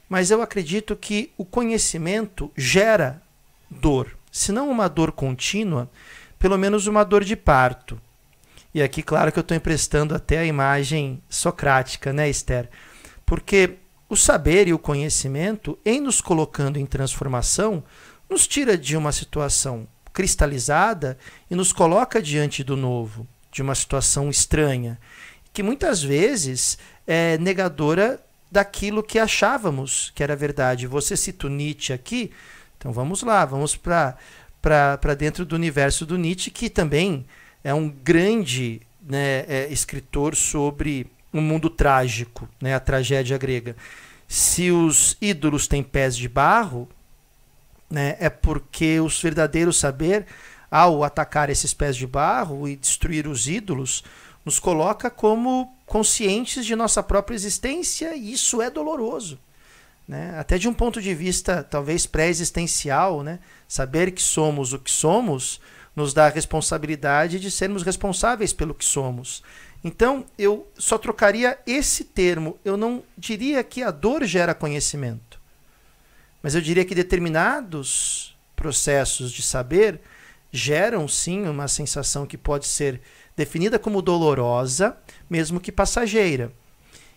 [0.07, 3.19] Mas eu acredito que o conhecimento gera
[3.67, 4.15] dor.
[4.31, 5.89] Se não uma dor contínua,
[6.39, 7.99] pelo menos uma dor de parto.
[8.73, 12.69] E aqui, claro que eu estou emprestando até a imagem socrática, né, Esther?
[13.25, 13.75] Porque
[14.09, 17.83] o saber e o conhecimento, em nos colocando em transformação,
[18.29, 21.17] nos tira de uma situação cristalizada
[21.49, 24.99] e nos coloca diante do novo, de uma situação estranha,
[25.53, 28.19] que muitas vezes é negadora
[28.51, 30.87] daquilo que achávamos que era verdade.
[30.87, 32.31] Você cita Nietzsche aqui,
[32.77, 34.15] então vamos lá, vamos para
[34.61, 37.25] para dentro do universo do Nietzsche, que também
[37.63, 43.75] é um grande né, é, escritor sobre um mundo trágico, né, a tragédia grega.
[44.27, 46.87] Se os ídolos têm pés de barro,
[47.89, 50.25] né, é porque os verdadeiros saber,
[50.69, 54.03] ao atacar esses pés de barro e destruir os ídolos,
[54.43, 59.39] nos coloca como conscientes de nossa própria existência e isso é doloroso.
[60.07, 60.37] Né?
[60.39, 63.39] Até de um ponto de vista talvez pré-existencial, né?
[63.67, 65.59] saber que somos o que somos
[65.95, 69.43] nos dá a responsabilidade de sermos responsáveis pelo que somos.
[69.83, 72.59] Então, eu só trocaria esse termo.
[72.63, 75.41] Eu não diria que a dor gera conhecimento,
[76.41, 79.99] mas eu diria que determinados processos de saber
[80.51, 83.01] geram sim uma sensação que pode ser
[83.35, 84.95] definida como dolorosa,
[85.29, 86.51] mesmo que passageira.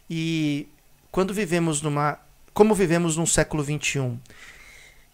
[0.08, 0.68] E
[1.10, 2.18] quando vivemos numa
[2.52, 4.18] como vivemos num século XXI,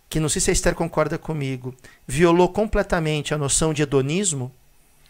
[0.08, 1.74] que não sei se a Esther concorda comigo,
[2.06, 4.52] violou completamente a noção de hedonismo,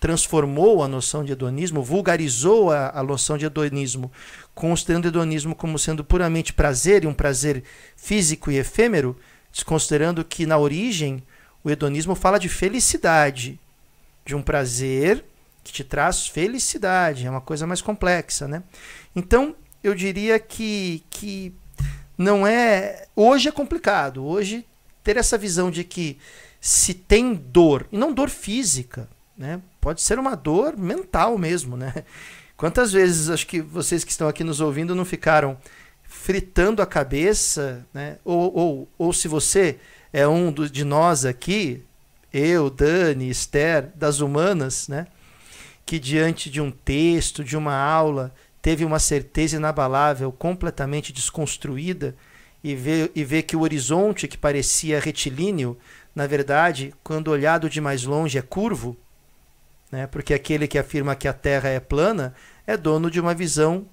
[0.00, 4.10] transformou a noção de hedonismo, vulgarizou a, a noção de hedonismo,
[4.54, 7.64] considerando o hedonismo como sendo puramente prazer e um prazer
[7.96, 9.16] físico e efêmero,
[9.52, 11.22] desconsiderando que na origem
[11.64, 13.58] o hedonismo fala de felicidade,
[14.24, 15.24] de um prazer
[15.64, 18.62] que te traz felicidade, é uma coisa mais complexa, né?
[19.14, 21.52] Então, eu diria que, que
[22.16, 23.06] não é.
[23.14, 24.24] Hoje é complicado.
[24.24, 24.64] Hoje,
[25.02, 26.18] ter essa visão de que
[26.60, 29.60] se tem dor, e não dor física, né?
[29.80, 31.92] Pode ser uma dor mental mesmo, né?
[32.56, 35.58] Quantas vezes acho que vocês que estão aqui nos ouvindo não ficaram
[36.02, 38.16] fritando a cabeça, né?
[38.24, 39.78] Ou, ou, ou se você
[40.12, 41.82] é um do, de nós aqui,
[42.32, 45.06] eu, Dani, Esther, das humanas, né?
[45.84, 48.34] Que diante de um texto, de uma aula,
[48.66, 52.16] teve uma certeza inabalável, completamente desconstruída,
[52.64, 55.78] e vê, e que o horizonte que parecia retilíneo,
[56.12, 58.96] na verdade, quando olhado de mais longe, é curvo,
[59.88, 60.08] né?
[60.08, 62.34] porque aquele que afirma que a Terra é plana
[62.66, 63.86] é dono de uma visão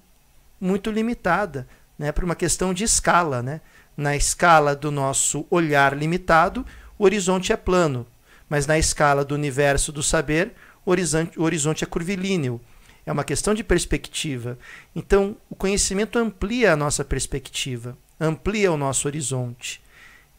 [0.60, 2.10] muito limitada, né?
[2.10, 3.44] por uma questão de escala.
[3.44, 3.60] Né?
[3.96, 6.66] Na escala do nosso olhar limitado,
[6.98, 8.04] o horizonte é plano,
[8.48, 10.52] mas na escala do universo do saber,
[10.84, 12.60] o horizonte, o horizonte é curvilíneo.
[13.06, 14.58] É uma questão de perspectiva.
[14.94, 19.82] Então, o conhecimento amplia a nossa perspectiva, amplia o nosso horizonte.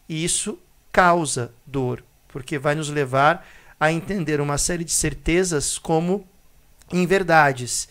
[0.08, 0.58] E isso
[0.92, 3.46] causa dor, porque vai nos levar
[3.78, 6.26] a entender uma série de certezas como
[6.92, 7.88] inverdades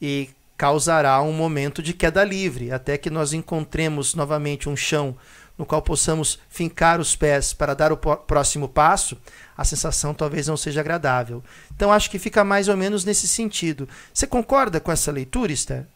[0.00, 5.16] e causará um momento de queda livre, até que nós encontremos novamente um chão
[5.56, 9.16] no qual possamos fincar os pés para dar o próximo passo,
[9.56, 11.42] a sensação talvez não seja agradável.
[11.74, 13.88] Então acho que fica mais ou menos nesse sentido.
[14.12, 15.86] Você concorda com essa leitura, Esther?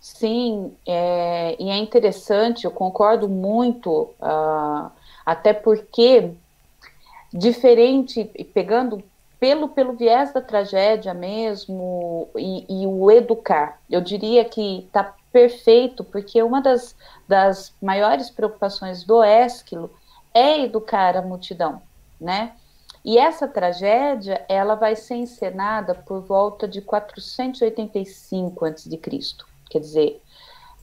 [0.00, 4.90] Sim, é, e é interessante, eu concordo muito, uh,
[5.26, 6.30] até porque,
[7.32, 8.24] diferente,
[8.54, 9.04] pegando
[9.38, 16.02] pelo, pelo viés da tragédia mesmo e, e o educar, eu diria que está perfeito,
[16.02, 16.96] porque uma das,
[17.28, 19.90] das maiores preocupações do Ésquilo
[20.32, 21.82] é educar a multidão,
[22.20, 22.52] né?
[23.04, 28.90] E essa tragédia, ela vai ser encenada por volta de 485 a.C.
[29.70, 30.22] Quer dizer,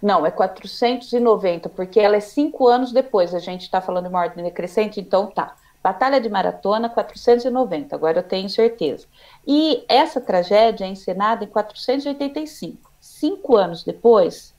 [0.00, 4.20] não, é 490, porque ela é cinco anos depois, a gente está falando de uma
[4.20, 5.54] ordem decrescente, então tá.
[5.82, 9.06] Batalha de Maratona, 490, agora eu tenho certeza.
[9.46, 14.54] E essa tragédia é encenada em 485, cinco anos depois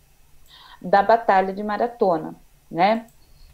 [0.81, 2.35] da Batalha de Maratona,
[2.71, 3.07] né?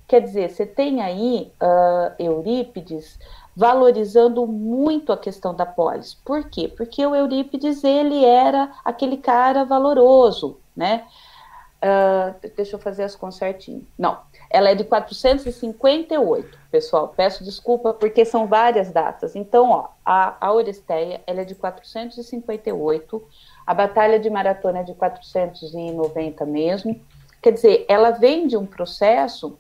[0.08, 3.18] Quer dizer, você tem aí uh, Eurípides
[3.56, 6.14] valorizando muito a questão da polis.
[6.14, 6.68] Por quê?
[6.68, 11.06] Porque o Eurípides ele era aquele cara valoroso, né?
[11.86, 13.86] Uh, deixa eu fazer as contas certinho.
[13.97, 17.14] Não, ela é de 458, pessoal.
[17.16, 19.36] Peço desculpa porque são várias datas.
[19.36, 23.24] Então, ó, a, a Oresteia ela é de 458,
[23.66, 26.99] a Batalha de Maratona é de 490 mesmo.
[27.41, 29.58] Quer dizer, ela vem de um processo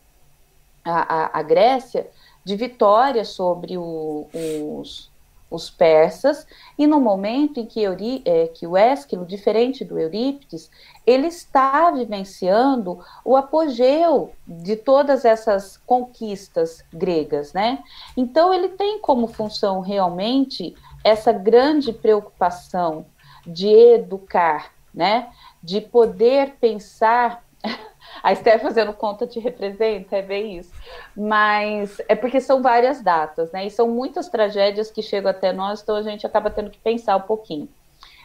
[0.85, 2.07] a, a, a Grécia
[2.43, 5.11] de vitória sobre o, os,
[5.49, 6.45] os persas,
[6.77, 10.69] e no momento em que, Euri, é, que o Ésquilo, diferente do Eurípides,
[11.05, 17.83] ele está vivenciando o apogeu de todas essas conquistas gregas, né?
[18.15, 23.05] Então ele tem como função realmente essa grande preocupação
[23.45, 25.29] de educar, né?
[25.61, 27.43] De poder pensar
[28.23, 30.71] a Esther fazendo conta te representa, é bem isso.
[31.15, 33.65] Mas é porque são várias datas, né?
[33.65, 37.15] E são muitas tragédias que chegam até nós, então a gente acaba tendo que pensar
[37.15, 37.69] um pouquinho.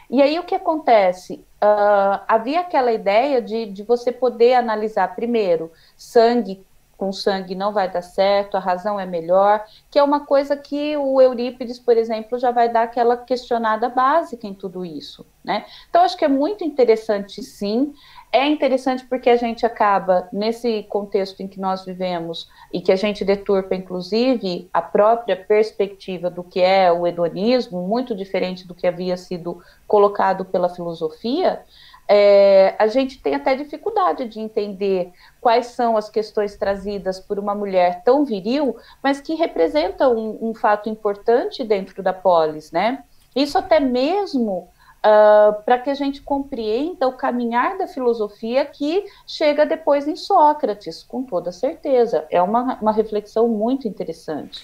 [0.09, 1.45] E aí o que acontece?
[1.63, 6.65] Uh, havia aquela ideia de, de você poder analisar primeiro sangue
[7.01, 10.95] com sangue não vai dar certo, a razão é melhor, que é uma coisa que
[10.97, 15.65] o Eurípides, por exemplo, já vai dar aquela questionada básica em tudo isso, né?
[15.89, 17.91] Então acho que é muito interessante sim,
[18.31, 22.95] é interessante porque a gente acaba, nesse contexto em que nós vivemos, e que a
[22.95, 28.85] gente deturpa, inclusive, a própria perspectiva do que é o hedonismo, muito diferente do que
[28.85, 31.63] havia sido colocado pela filosofia,
[32.07, 37.55] é, a gente tem até dificuldade de entender quais são as questões trazidas por uma
[37.55, 43.03] mulher tão viril, mas que representa um, um fato importante dentro da polis, né?
[43.35, 44.69] Isso até mesmo
[45.01, 51.03] uh, para que a gente compreenda o caminhar da filosofia que chega depois em Sócrates,
[51.03, 52.25] com toda certeza.
[52.29, 54.63] É uma, uma reflexão muito interessante.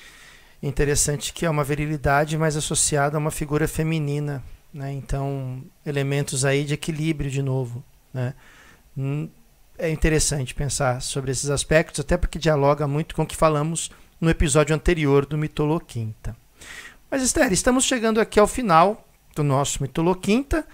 [0.61, 4.43] Interessante que é uma virilidade mais associada a uma figura feminina,
[4.77, 4.93] né?
[4.93, 8.35] Então, elementos aí de equilíbrio de novo, né?
[8.95, 9.27] Hum,
[9.75, 14.29] é interessante pensar sobre esses aspectos, até porque dialoga muito com o que falamos no
[14.29, 16.37] episódio anterior do Mitoloquinta.
[17.09, 19.03] Mas, Esther, estamos chegando aqui ao final
[19.35, 20.65] do nosso Mitoloquinta,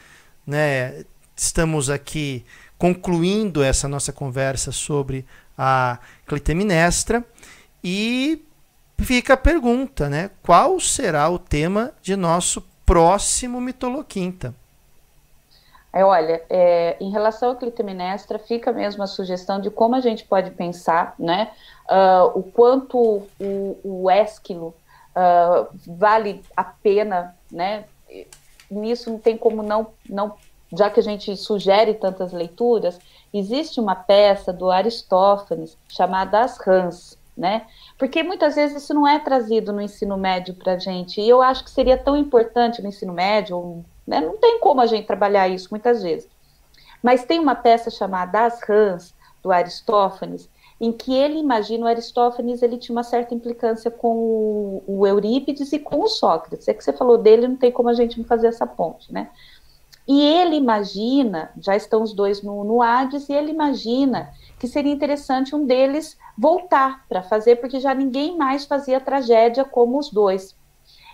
[0.46, 1.06] né?
[1.36, 2.46] Estamos aqui
[2.78, 5.26] concluindo essa nossa conversa sobre
[5.58, 5.98] a
[6.28, 7.26] Clitemnestra
[7.82, 8.46] e
[9.00, 10.30] fica a pergunta, né?
[10.42, 14.54] Qual será o tema de nosso próximo Mitoloquinta?
[15.94, 20.26] É, olha, é, em relação à Clitemnestra, fica mesmo a sugestão de como a gente
[20.26, 21.52] pode pensar, né?
[21.86, 24.74] Uh, o quanto o, o Ésquilo
[25.16, 27.86] uh, vale a pena, né?
[28.72, 30.36] Nisso não tem como não, não,
[30.72, 33.00] já que a gente sugere tantas leituras,
[33.32, 37.68] existe uma peça do Aristófanes chamada As Rãs, né?
[37.98, 41.42] Porque muitas vezes isso não é trazido no ensino médio para a gente, e eu
[41.42, 44.20] acho que seria tão importante no ensino médio, né?
[44.20, 46.28] não tem como a gente trabalhar isso muitas vezes.
[47.02, 49.14] Mas tem uma peça chamada As Rãs,
[49.44, 55.06] do Aristófanes, em que ele imagina, o Aristófanes ele tinha uma certa implicância com o,
[55.06, 56.68] Eurípides e com o Sócrates.
[56.68, 59.30] É que você falou dele, não tem como a gente não fazer essa ponte, né?
[60.08, 64.92] E ele imagina, já estão os dois no, no Hades, e ele imagina que seria
[64.92, 70.56] interessante um deles voltar para fazer, porque já ninguém mais fazia tragédia como os dois.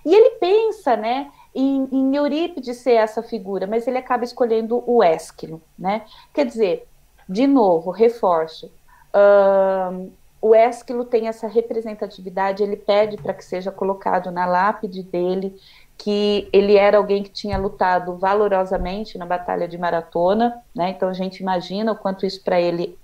[0.06, 5.04] E ele pensa, né, em, em Eurípides ser essa figura, mas ele acaba escolhendo o
[5.04, 6.06] Ésquilo, né?
[6.34, 6.88] Quer dizer,
[7.28, 8.72] de novo, reforço,
[9.14, 10.12] uh,
[10.42, 15.56] o Ésquilo tem essa representatividade, ele pede para que seja colocado na lápide dele
[16.00, 20.92] que ele era alguém que tinha lutado valorosamente na batalha de maratona, né?
[20.92, 22.98] Então a gente imagina o quanto isso para ele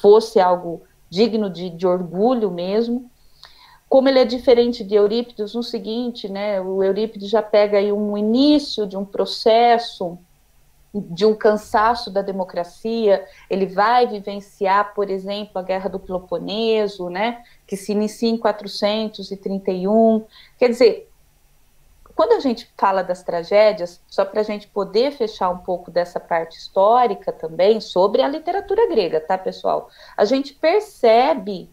[0.00, 3.10] fosse algo digno de, de, orgulho mesmo.
[3.88, 6.60] Como ele é diferente de Eurípides no seguinte, né?
[6.60, 10.18] O Eurípides já pega aí um início de um processo
[10.92, 17.44] de um cansaço da democracia, ele vai vivenciar, por exemplo, a Guerra do Peloponeso, né,
[17.64, 20.24] que se inicia em 431.
[20.58, 21.09] Quer dizer,
[22.20, 26.20] quando a gente fala das tragédias, só para a gente poder fechar um pouco dessa
[26.20, 29.88] parte histórica também, sobre a literatura grega, tá, pessoal?
[30.18, 31.70] A gente percebe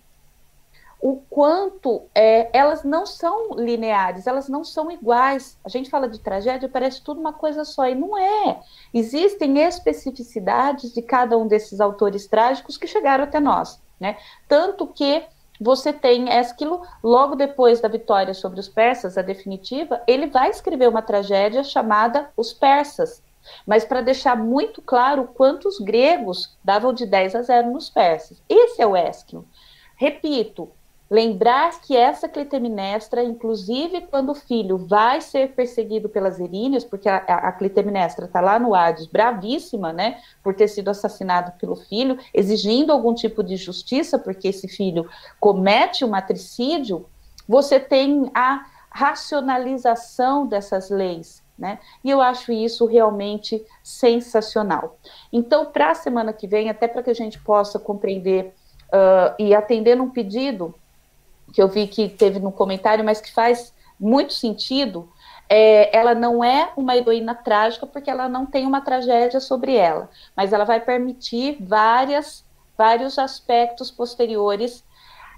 [1.02, 5.60] o quanto é, elas não são lineares, elas não são iguais.
[5.66, 8.62] A gente fala de tragédia, parece tudo uma coisa só, e não é.
[8.94, 14.16] Existem especificidades de cada um desses autores trágicos que chegaram até nós, né?
[14.48, 15.26] Tanto que
[15.60, 20.88] você tem Ésquilo, logo depois da vitória sobre os persas, a definitiva, ele vai escrever
[20.88, 23.24] uma tragédia chamada Os Persas,
[23.66, 28.42] mas para deixar muito claro quantos gregos davam de 10 a 0 nos persas.
[28.48, 29.48] Esse é o Ésquilo.
[29.96, 30.72] Repito,
[31.10, 37.18] Lembrar que essa Clitemnestra, inclusive quando o filho vai ser perseguido pelas Eríneas, porque a,
[37.18, 42.92] a Clitemnestra está lá no Hades, bravíssima, né, por ter sido assassinado pelo filho, exigindo
[42.92, 47.06] algum tipo de justiça, porque esse filho comete um matricídio,
[47.48, 51.80] você tem a racionalização dessas leis, né?
[52.04, 54.98] E eu acho isso realmente sensacional.
[55.32, 58.54] Então, para a semana que vem, até para que a gente possa compreender
[58.88, 60.74] uh, e atender um pedido
[61.54, 65.10] que eu vi que teve no comentário, mas que faz muito sentido,
[65.50, 70.10] é, ela não é uma heroína trágica porque ela não tem uma tragédia sobre ela,
[70.36, 72.46] mas ela vai permitir várias,
[72.78, 74.84] vários aspectos posteriores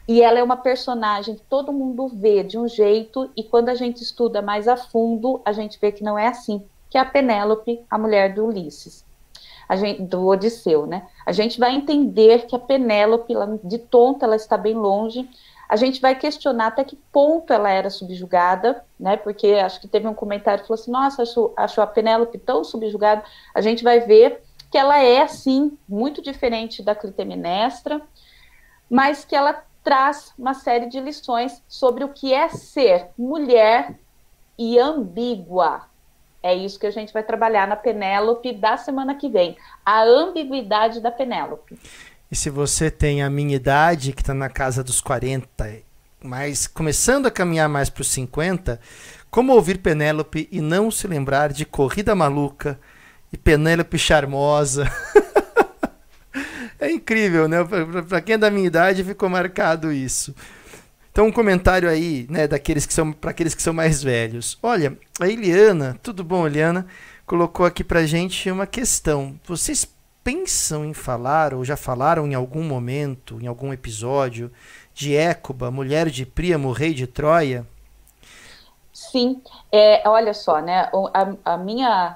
[0.08, 3.76] e ela é uma personagem que todo mundo vê de um jeito e quando a
[3.76, 7.06] gente estuda mais a fundo a gente vê que não é assim, que é a
[7.06, 9.08] Penélope, a mulher do Ulisses.
[9.78, 11.08] Gente, do Odisseu, né?
[11.24, 15.30] A gente vai entender que a Penélope, de tonta, ela está bem longe,
[15.70, 19.16] a gente vai questionar até que ponto ela era subjugada, né?
[19.16, 22.64] Porque acho que teve um comentário que falou assim: nossa, acho, acho a Penélope tão
[22.64, 23.24] subjugada.
[23.54, 24.42] A gente vai ver
[24.72, 28.02] que ela é, sim, muito diferente da Clitemnestra,
[28.90, 34.00] mas que ela traz uma série de lições sobre o que é ser mulher
[34.58, 35.84] e ambígua.
[36.42, 39.56] É isso que a gente vai trabalhar na Penélope da semana que vem.
[39.86, 41.78] A ambiguidade da Penélope.
[42.32, 45.82] E se você tem a minha idade, que está na casa dos 40,
[46.24, 48.80] mas começando a caminhar mais para os 50,
[49.32, 52.80] como ouvir Penélope e não se lembrar de Corrida Maluca
[53.34, 54.92] e Penélope Charmosa?
[56.80, 57.58] é incrível, né?
[58.08, 60.36] Para quem é da minha idade ficou marcado isso.
[61.12, 64.56] Então um comentário aí, né, daqueles que são para aqueles que são mais velhos.
[64.62, 66.86] Olha, a Eliana, tudo bom, Eliana?
[67.26, 69.40] Colocou aqui para gente uma questão.
[69.48, 69.88] Vocês
[70.30, 74.52] pensam em falar ou já falaram em algum momento, em algum episódio,
[74.94, 77.66] de Écuba, mulher de Príamo, rei de Troia?
[78.94, 80.88] Sim, é, olha só, né?
[81.14, 82.16] A, a minha.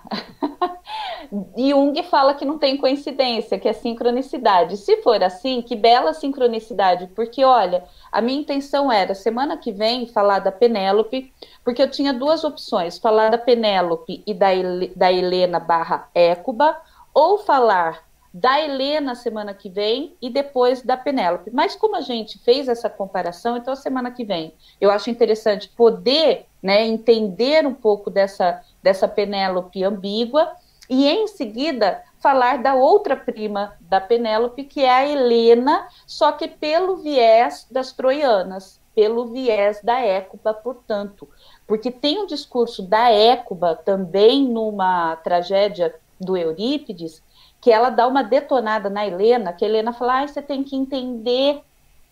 [1.58, 4.78] Jung fala que não tem coincidência, que é sincronicidade.
[4.78, 10.06] Se for assim, que bela sincronicidade, porque olha, a minha intenção era semana que vem
[10.06, 11.34] falar da Penélope,
[11.64, 14.50] porque eu tinha duas opções: falar da Penélope e da,
[14.96, 16.78] da Helena barra Écuba,
[17.14, 18.04] ou falar
[18.34, 21.52] da Helena semana que vem e depois da Penélope.
[21.52, 25.70] Mas como a gente fez essa comparação, então a semana que vem eu acho interessante
[25.70, 30.52] poder né, entender um pouco dessa, dessa Penélope ambígua
[30.90, 36.48] e em seguida falar da outra prima da Penélope, que é a Helena, só que
[36.48, 41.28] pelo viés das troianas, pelo viés da Écuba, portanto.
[41.68, 45.94] Porque tem um discurso da Écuba também numa tragédia
[46.24, 47.22] do Eurípides,
[47.62, 50.76] que ela dá uma detonada na Helena, que a Helena fala, ah, você tem que
[50.76, 51.62] entender.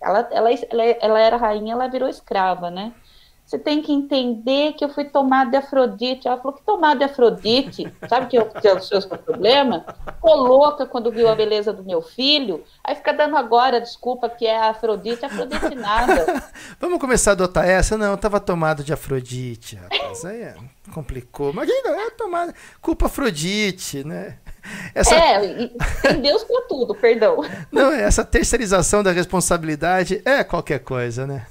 [0.01, 2.93] Ela, ela, ela, ela era rainha, ela virou escrava, né?
[3.51, 6.25] Você tem que entender que eu fui tomada de Afrodite.
[6.25, 9.85] Ela falou que tomada de Afrodite, sabe que, eu, que é o seu problema?
[10.05, 12.63] Ficou louca quando viu a beleza do meu filho.
[12.81, 16.41] Aí fica dando agora desculpa que é Afrodite, Afrodite nada.
[16.79, 17.97] Vamos começar a adotar essa?
[17.97, 20.23] Não, eu tava tomado de Afrodite, rapaz.
[20.23, 20.55] Aí é,
[20.93, 21.51] complicou.
[21.51, 22.55] Mas é tomada.
[22.81, 24.37] Culpa Afrodite, né?
[24.93, 25.15] Essa...
[25.15, 25.69] É,
[26.01, 27.37] tem Deus para tudo, perdão.
[27.71, 31.45] Não, essa terceirização da responsabilidade é qualquer coisa, né?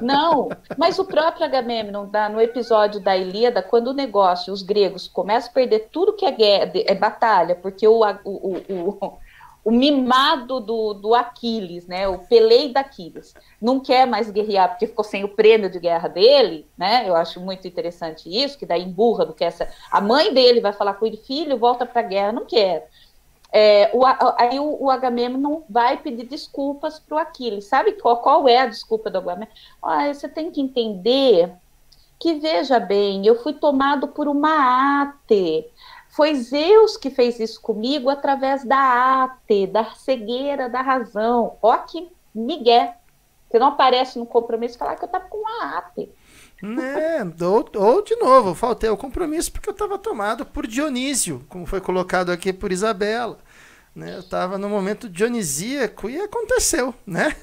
[0.00, 5.50] Não, mas o próprio Agamemnon, no episódio da Ilíada, quando o negócio, os gregos começam
[5.50, 9.18] a perder tudo que é, guerra, é batalha, porque o, o, o,
[9.64, 14.86] o mimado do, do Aquiles, né, o Pelei da Aquiles, não quer mais guerrear porque
[14.86, 17.08] ficou sem o prêmio de guerra dele, né?
[17.08, 19.68] Eu acho muito interessante isso, que daí emburra do que essa.
[19.90, 22.84] A mãe dele vai falar com ele, filho, volta para a guerra, não quero.
[23.52, 24.04] É, o,
[24.38, 27.66] aí o, o Agamemnon vai pedir desculpas para o Aquiles.
[27.66, 29.50] Sabe qual, qual é a desculpa do Agamemnon?
[29.82, 31.52] Ah, você tem que entender
[32.20, 35.66] que, veja bem, eu fui tomado por uma ate.
[36.10, 41.56] Foi Zeus que fez isso comigo através da ate, da cegueira da razão.
[41.62, 42.96] Ó que migué.
[43.48, 46.08] Você não aparece no compromisso e falar que eu estava com uma ate.
[46.62, 47.22] Né?
[47.40, 51.80] Ou, ou, de novo, faltei o compromisso porque eu estava tomado por Dionísio, como foi
[51.80, 53.38] colocado aqui por Isabela.
[53.94, 54.14] Né?
[54.14, 57.34] Eu estava no momento dionisíaco e aconteceu, né?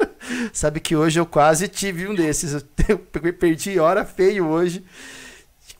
[0.52, 2.64] Sabe que hoje eu quase tive um desses.
[2.88, 2.98] Eu
[3.32, 4.84] perdi hora feio hoje.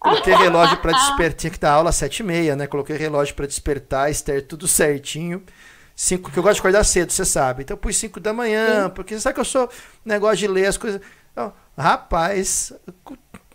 [0.05, 2.67] Coloquei relógio para despertar, tinha que dar aula às sete e meia, né?
[2.67, 5.43] Coloquei relógio para despertar, Esther, tudo certinho.
[5.97, 7.63] Cinco, que eu gosto de acordar cedo, você sabe.
[7.63, 8.91] Então eu pus cinco da manhã, Sim.
[8.91, 9.67] porque você sabe que eu sou
[10.05, 11.01] negócio de ler as coisas.
[11.33, 12.75] Então, rapaz,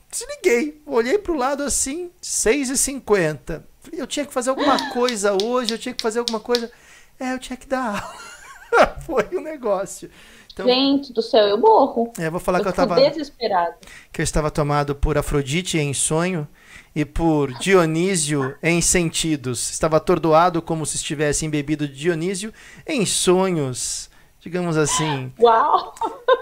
[0.10, 0.82] desliguei.
[0.88, 3.62] Olhei para o lado assim, 6h50.
[3.94, 6.72] Eu tinha que fazer alguma coisa hoje, eu tinha que fazer alguma coisa.
[7.20, 8.02] É, eu tinha que dar
[8.74, 8.98] aula.
[9.06, 10.10] Foi o um negócio.
[10.54, 12.12] Então, Gente do céu, eu morro.
[12.18, 13.76] É, vou falar eu que eu estava desesperado.
[14.12, 16.48] Que eu estava tomado por Afrodite em sonho
[16.96, 19.70] e por Dionísio em sentidos.
[19.70, 22.54] Estava atordoado como se estivesse embebido de Dionísio
[22.86, 25.32] em sonhos, digamos assim.
[25.40, 25.94] Uau!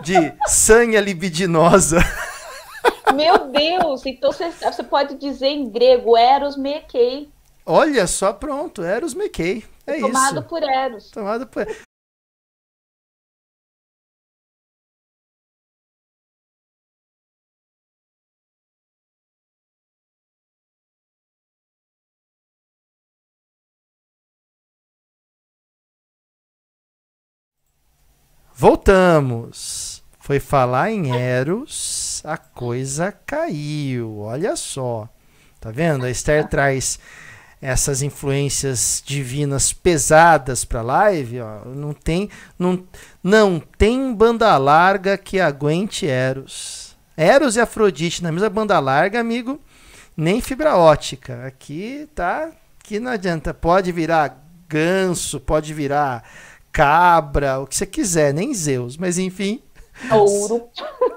[0.02, 2.00] De sanha libidinosa.
[3.14, 4.06] Meu Deus!
[4.06, 7.30] Então você, você pode dizer em grego Eros Mekei.
[7.66, 9.64] Olha só, pronto, Eros Mekei.
[9.86, 10.48] É Tomado isso.
[10.48, 11.12] por Eros.
[11.12, 11.68] Tomado por
[28.60, 30.04] Voltamos.
[30.20, 34.22] Foi falar em Eros, a coisa caiu.
[34.22, 35.08] Olha só.
[35.62, 36.06] Tá vendo?
[36.06, 36.98] A Esther traz
[37.62, 42.84] essas influências divinas pesadas para a live, ó, não tem não,
[43.24, 46.96] não tem banda larga que aguente Eros.
[47.16, 49.60] Eros e Afrodite na mesma banda larga, amigo,
[50.16, 51.46] nem fibra ótica.
[51.46, 56.24] Aqui tá, aqui não adianta, pode virar ganso, pode virar
[56.78, 59.64] cabra, o que você quiser, nem Zeus, mas enfim.
[60.08, 60.70] Touro.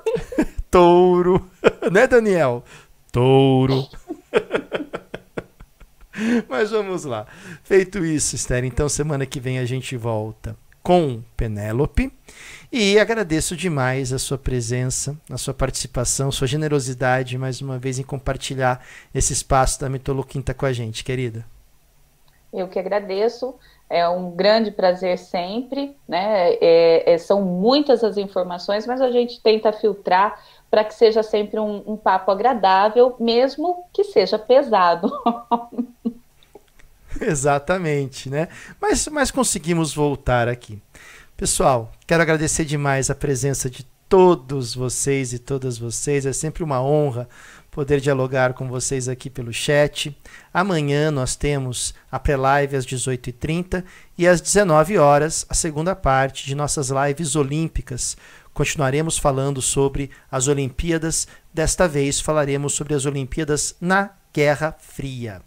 [0.70, 1.50] Touro.
[1.92, 2.64] né, Daniel?
[3.12, 3.86] Touro.
[6.48, 7.26] mas vamos lá.
[7.62, 12.11] Feito isso, Esther, então semana que vem a gente volta com Penélope.
[12.72, 18.02] E agradeço demais a sua presença, a sua participação, sua generosidade mais uma vez em
[18.02, 18.82] compartilhar
[19.14, 21.44] esse espaço da Mitoloquinta com a gente, querida.
[22.50, 23.54] Eu que agradeço.
[23.91, 26.53] É um grande prazer sempre, né?
[26.61, 31.59] É, é, são muitas as informações, mas a gente tenta filtrar para que seja sempre
[31.59, 35.11] um, um, papo agradável, mesmo que seja pesado.
[37.20, 38.47] Exatamente, né?
[38.80, 40.80] Mas, mas conseguimos voltar aqui.
[41.36, 46.24] Pessoal, quero agradecer demais a presença de todos vocês e todas vocês.
[46.24, 47.28] É sempre uma honra
[47.80, 50.14] poder dialogar com vocês aqui pelo chat.
[50.52, 53.82] Amanhã nós temos a pré-live às 18h30
[54.18, 58.18] e às 19 horas a segunda parte de nossas lives olímpicas.
[58.52, 61.26] Continuaremos falando sobre as Olimpíadas.
[61.54, 65.40] Desta vez falaremos sobre as Olimpíadas na Guerra Fria.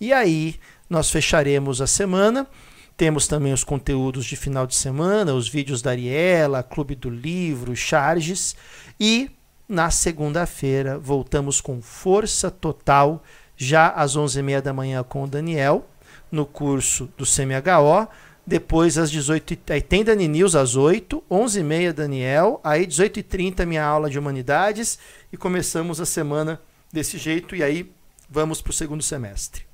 [0.00, 0.56] E aí
[0.90, 2.48] nós fecharemos a semana.
[2.96, 7.76] Temos também os conteúdos de final de semana, os vídeos da Ariela, Clube do Livro,
[7.76, 8.56] Charges
[8.98, 9.30] e
[9.68, 13.22] na segunda-feira, voltamos com força total,
[13.56, 15.86] já às 11h30 da manhã com o Daniel,
[16.32, 18.08] no curso do CMHO.
[18.46, 24.08] Depois, às 18 aí tem Dani News às 8, 11h30 Daniel, aí 18h30 minha aula
[24.08, 24.98] de Humanidades
[25.30, 26.58] e começamos a semana
[26.90, 27.92] desse jeito e aí
[28.30, 29.67] vamos para o segundo semestre.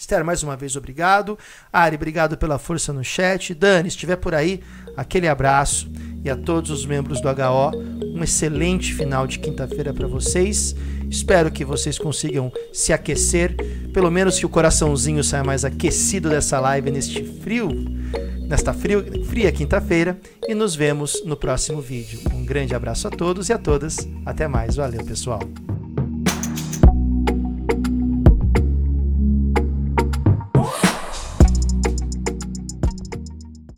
[0.00, 1.38] Esther, mais uma vez, obrigado.
[1.70, 3.52] Ari, obrigado pela força no chat.
[3.52, 4.62] Dani, estiver por aí,
[4.96, 5.90] aquele abraço.
[6.24, 10.74] E a todos os membros do HO, um excelente final de quinta-feira para vocês.
[11.10, 13.54] Espero que vocês consigam se aquecer,
[13.92, 17.68] pelo menos que o coraçãozinho saia mais aquecido dessa live neste frio,
[18.48, 20.18] nesta frio, fria quinta-feira.
[20.48, 22.20] E nos vemos no próximo vídeo.
[22.32, 23.98] Um grande abraço a todos e a todas.
[24.24, 24.76] Até mais.
[24.76, 25.40] Valeu, pessoal.